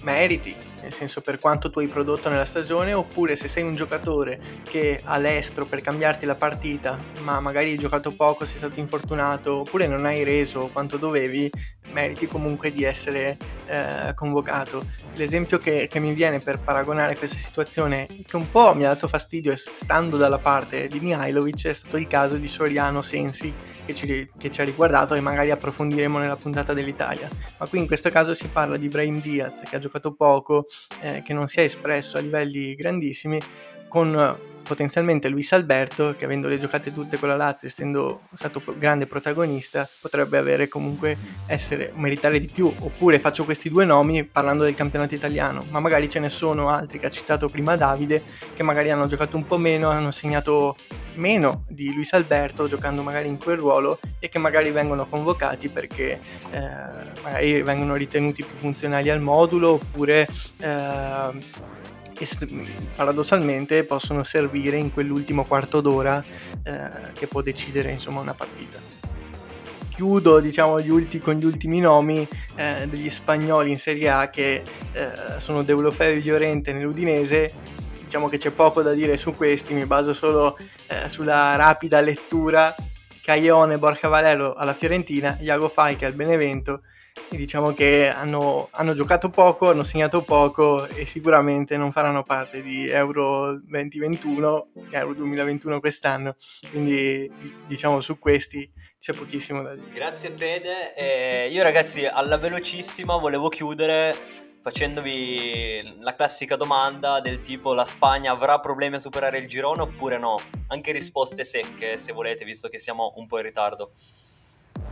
meriti, 0.05 0.55
nel 0.83 0.93
senso 0.93 1.21
per 1.23 1.39
quanto 1.39 1.71
tu 1.71 1.81
hai 1.81 1.89
prodotto 1.89 2.29
nella 2.29 2.45
stagione, 2.45 2.93
oppure 2.93 3.35
se 3.35 3.49
sei 3.49 3.65
un 3.65 3.75
giocatore 3.75 4.39
che 4.63 5.01
all'estero 5.03 5.67
per 5.67 5.81
cambiarti 5.81 6.27
la 6.27 6.37
partita, 6.37 6.97
ma 7.23 7.41
magari 7.41 7.71
hai 7.71 7.79
giocato 7.79 8.15
poco, 8.15 8.45
sei 8.45 8.59
stato 8.59 8.79
infortunato, 8.79 9.61
oppure 9.61 9.87
non 9.87 10.05
hai 10.05 10.23
reso 10.23 10.69
quanto 10.73 10.99
dovevi, 10.99 11.51
meriti 11.95 12.27
comunque 12.27 12.71
di 12.71 12.83
essere 12.83 13.39
eh, 13.67 14.13
convocato. 14.15 14.85
L'esempio 15.15 15.59
che, 15.59 15.87
che, 15.89 16.01
mi 16.01 16.13
viene 16.13 16.41
per 16.41 16.59
paragonare 16.59 17.17
questa 17.17 17.37
situazione, 17.37 18.07
che 18.27 18.37
un 18.37 18.51
po' 18.51 18.75
mi 18.75 18.85
ha 18.85 18.89
dato 18.89 19.07
fastidio 19.07 19.55
stando 19.57 20.17
dalla 20.17 20.39
parte 20.39 20.89
di 20.89 21.01
Mihailovic, 21.01 21.69
è 21.69 21.73
stato 21.73 21.97
il 21.97 22.09
caso 22.09 22.37
di 22.37 22.49
Soriano 22.49 23.01
Sensi 23.01 23.53
che 23.87 23.95
ci, 23.95 24.29
che 24.37 24.51
ci 24.51 24.61
ha 24.61 24.65
riguardato 24.65 25.15
e 25.15 25.21
magari 25.21 25.51
approfondiremo 25.53 26.19
nella 26.19 26.37
puntata 26.37 26.75
dell'Italia. 26.75 27.31
Ma 27.57 27.67
qui 27.69 27.79
in 27.79 27.87
questo 27.87 28.11
caso 28.11 28.35
si 28.35 28.49
parla 28.49 28.77
di 28.77 28.89
Brahim 28.89 29.21
Diaz 29.21 29.63
che 29.69 29.77
ha 29.77 29.79
giocato 29.79 30.15
poco, 30.15 30.67
eh, 31.01 31.23
che 31.25 31.33
non 31.33 31.47
si 31.47 31.61
è 31.61 31.63
espresso 31.63 32.19
a 32.19 32.21
livelli 32.21 32.75
grandissimi, 32.75 33.41
con 33.89 34.53
potenzialmente 34.65 35.29
Luis 35.29 35.53
Alberto, 35.53 36.15
che 36.19 36.25
avendo 36.25 36.49
le 36.49 36.59
giocate 36.59 36.93
tutte 36.93 37.19
con 37.19 37.29
la 37.29 37.37
Lazio, 37.37 37.69
essendo 37.69 38.23
stato 38.33 38.61
grande 38.77 39.07
protagonista, 39.07 39.89
potrebbe 40.01 40.39
avere 40.39 40.67
comunque 40.67 41.17
essere, 41.47 41.93
meritare 41.95 42.41
di 42.41 42.51
più. 42.53 42.73
Oppure 42.81 43.21
faccio 43.21 43.45
questi 43.45 43.69
due 43.69 43.85
nomi 43.85 44.25
parlando 44.25 44.65
del 44.65 44.75
campionato 44.75 45.15
italiano, 45.15 45.65
ma 45.71 45.79
magari 45.79 46.09
ce 46.09 46.19
ne 46.19 46.29
sono 46.29 46.69
altri 46.71 46.99
che 46.99 47.07
ha 47.07 47.11
citato 47.11 47.49
prima 47.49 47.77
Davide, 47.77 48.23
che 48.55 48.63
magari 48.63 48.91
hanno 48.91 49.07
giocato 49.07 49.37
un 49.37 49.47
po' 49.47 49.59
meno, 49.59 49.91
hanno 49.91 50.11
segnato 50.11 50.77
meno 51.15 51.65
di 51.69 51.95
Luis 51.95 52.13
Alberto, 52.13 52.67
giocando 52.67 53.03
magari 53.03 53.29
in 53.29 53.39
quel 53.39 53.57
ruolo, 53.57 54.01
e 54.19 54.29
che 54.29 54.39
magari 54.39 54.71
vengono 54.71 55.07
convocati 55.07 55.69
perché 55.69 56.21
eh, 56.51 56.61
magari 57.23 57.63
vengono 57.63 57.95
ritenuti 57.95 58.43
più 58.43 58.57
funzionali 58.57 59.11
al 59.11 59.21
modulo, 59.21 59.73
oppure... 59.73 60.27
Eh, 60.59 61.73
paradossalmente 62.95 63.85
possono 63.85 64.25
servire 64.25 64.77
in 64.77 64.93
quell'ultimo 64.93 65.45
quarto 65.45 65.81
d'ora 65.81 66.23
eh, 66.63 67.13
che 67.13 67.27
può 67.27 67.43
decidere 67.43 67.91
insomma 67.91 68.21
una 68.21 68.35
partita. 68.35 68.79
Chiudo 69.95 70.41
diciamo, 70.41 70.81
gli 70.81 70.91
ulti, 70.91 71.21
con 71.21 71.35
gli 71.35 71.45
ultimi 71.45 71.79
nomi 71.79 72.27
eh, 72.57 72.87
degli 72.89 73.09
spagnoli 73.09 73.71
in 73.71 73.79
Serie 73.79 74.09
A 74.09 74.29
che 74.29 74.63
eh, 74.93 75.13
sono 75.39 75.63
Deulofeu 75.63 76.17
e 76.17 76.21
Llorente 76.21 76.73
nell'Udinese. 76.73 77.53
Diciamo 78.03 78.29
che 78.29 78.37
c'è 78.37 78.51
poco 78.51 78.83
da 78.83 78.93
dire 78.93 79.17
su 79.17 79.35
questi, 79.35 79.73
mi 79.73 79.87
baso 79.87 80.13
solo 80.13 80.59
eh, 80.89 81.09
sulla 81.09 81.55
rapida 81.57 82.01
lettura. 82.01 82.75
Caione, 83.23 83.79
Borja 83.79 84.09
Valero 84.09 84.55
alla 84.55 84.75
Fiorentina, 84.75 85.39
Iago 85.41 85.69
Faica 85.69 86.07
al 86.07 86.13
Benevento, 86.13 86.83
e 87.31 87.37
diciamo 87.37 87.73
che 87.73 88.09
hanno, 88.09 88.69
hanno, 88.73 88.95
giocato 88.95 89.29
poco, 89.29 89.71
hanno 89.71 89.85
segnato 89.85 90.23
poco 90.23 90.87
e 90.87 91.05
sicuramente 91.05 91.77
non 91.77 91.93
faranno 91.93 92.23
parte 92.23 92.61
di 92.61 92.89
Euro 92.89 93.59
2021, 93.61 94.69
Euro 94.91 95.15
2021 95.15 95.81
quest'anno, 95.81 96.37
quindi 96.71 97.31
diciamo 97.67 98.01
su 98.01 98.19
questi 98.19 98.69
c'è 98.99 99.13
pochissimo 99.13 99.63
da 99.63 99.75
dire. 99.75 99.93
Grazie 99.93 100.31
Fede, 100.31 100.95
eh, 100.95 101.49
io 101.51 101.63
ragazzi 101.63 102.05
alla 102.05 102.37
velocissima 102.37 103.17
volevo 103.17 103.49
chiudere 103.49 104.43
facendovi 104.65 105.99
la 106.01 106.15
classica 106.15 106.57
domanda 106.57 107.21
del 107.21 107.43
tipo 107.43 107.75
la 107.75 107.85
Spagna 107.85 108.33
avrà 108.33 108.61
problemi 108.61 108.95
a 108.95 108.99
superare 108.99 109.37
il 109.37 109.47
girone 109.47 109.83
oppure 109.83 110.17
no? 110.17 110.39
Anche 110.69 110.91
risposte 110.91 111.45
secche 111.45 111.99
se 111.99 112.13
volete, 112.13 112.47
visto 112.47 112.69
che 112.69 112.79
siamo 112.79 113.13
un 113.17 113.27
po' 113.27 113.37
in 113.37 113.45
ritardo. 113.45 113.93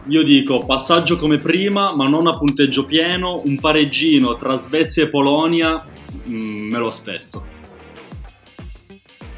Io 0.06 0.22
dico 0.24 0.64
passaggio 0.64 1.16
come 1.16 1.38
prima, 1.38 1.94
ma 1.94 2.08
non 2.08 2.26
a 2.26 2.36
punteggio 2.36 2.84
pieno, 2.86 3.40
un 3.44 3.60
pareggino 3.60 4.34
tra 4.36 4.58
Svezia 4.58 5.04
e 5.04 5.08
Polonia, 5.08 5.84
mm, 6.28 6.70
me 6.70 6.78
lo 6.78 6.88
aspetto. 6.88 7.60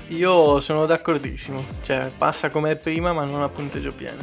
Io 0.09 0.61
sono 0.61 0.87
d'accordissimo, 0.87 1.65
cioè 1.83 2.11
passa 2.17 2.49
come 2.49 2.77
prima, 2.77 3.13
ma 3.13 3.25
non 3.25 3.43
a 3.43 3.49
punteggio 3.49 3.93
pieno. 3.93 4.23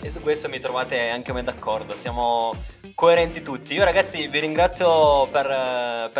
E 0.00 0.10
su 0.10 0.20
questo 0.20 0.48
mi 0.48 0.58
trovate 0.58 1.08
anche 1.08 1.32
me 1.32 1.42
d'accordo, 1.42 1.94
siamo 1.96 2.54
coerenti 2.94 3.42
tutti. 3.42 3.74
Io 3.74 3.84
ragazzi 3.84 4.26
vi 4.28 4.40
ringrazio 4.40 5.26
per, 5.28 5.46
per 5.46 5.54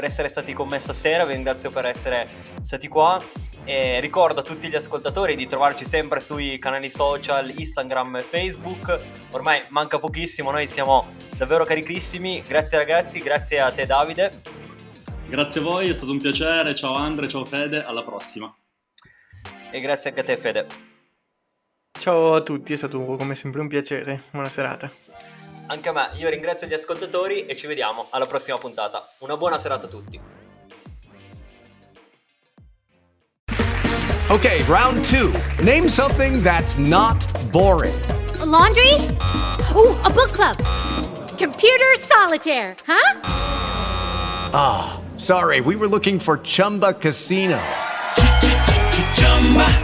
essere 0.06 0.28
stati 0.28 0.52
con 0.52 0.68
me 0.68 0.78
stasera, 0.78 1.24
vi 1.24 1.34
ringrazio 1.34 1.70
per 1.70 1.84
essere 1.86 2.28
stati 2.62 2.88
qua 2.88 3.20
e 3.64 4.00
ricordo 4.00 4.40
a 4.40 4.42
tutti 4.42 4.68
gli 4.68 4.74
ascoltatori 4.76 5.36
di 5.36 5.46
trovarci 5.46 5.84
sempre 5.84 6.20
sui 6.20 6.58
canali 6.58 6.88
social 6.88 7.50
Instagram 7.50 8.16
e 8.16 8.20
Facebook. 8.20 8.98
Ormai 9.32 9.62
manca 9.68 9.98
pochissimo, 9.98 10.50
noi 10.50 10.66
siamo 10.66 11.06
davvero 11.36 11.64
carichissimi. 11.64 12.42
Grazie 12.46 12.78
ragazzi, 12.78 13.20
grazie 13.20 13.60
a 13.60 13.70
te 13.70 13.84
Davide. 13.84 14.40
Grazie 15.28 15.60
a 15.60 15.64
voi, 15.64 15.88
è 15.88 15.92
stato 15.92 16.12
un 16.12 16.18
piacere. 16.18 16.74
Ciao 16.74 16.94
Andre, 16.94 17.28
ciao 17.28 17.44
Fede, 17.44 17.84
alla 17.84 18.02
prossima. 18.02 18.54
E 19.70 19.80
grazie 19.80 20.10
anche 20.10 20.22
a 20.22 20.24
te 20.24 20.36
Fede. 20.36 20.66
Ciao 21.98 22.34
a 22.34 22.40
tutti, 22.40 22.72
è 22.72 22.76
stato 22.76 23.04
come 23.04 23.34
sempre 23.34 23.60
un 23.60 23.68
piacere. 23.68 24.22
Buona 24.30 24.48
serata. 24.48 25.05
Anche 25.68 25.88
a 25.88 25.92
me, 25.92 26.10
io 26.14 26.28
ringrazio 26.28 26.68
gli 26.68 26.74
ascoltatori 26.74 27.46
e 27.46 27.56
ci 27.56 27.66
vediamo 27.66 28.06
alla 28.10 28.26
prossima 28.26 28.56
puntata. 28.56 29.04
Una 29.18 29.36
buona 29.36 29.58
serata 29.58 29.86
a 29.86 29.88
tutti. 29.88 30.20
Ok, 34.28 34.64
round 34.68 35.00
2. 35.08 35.32
Name 35.62 35.88
something 35.88 36.40
that's 36.42 36.76
not 36.76 37.24
boring. 37.50 37.94
A 38.40 38.44
laundry? 38.44 38.92
Ooh, 39.74 39.96
a 40.02 40.10
book 40.10 40.30
club. 40.32 40.56
Computer 41.36 41.96
solitaire, 41.98 42.76
huh? 42.86 43.20
Ah, 44.52 44.94
oh, 44.94 45.18
sorry, 45.18 45.60
we 45.60 45.74
were 45.74 45.88
looking 45.88 46.18
for 46.20 46.38
Chumba 46.42 46.94
Casino. 46.94 47.60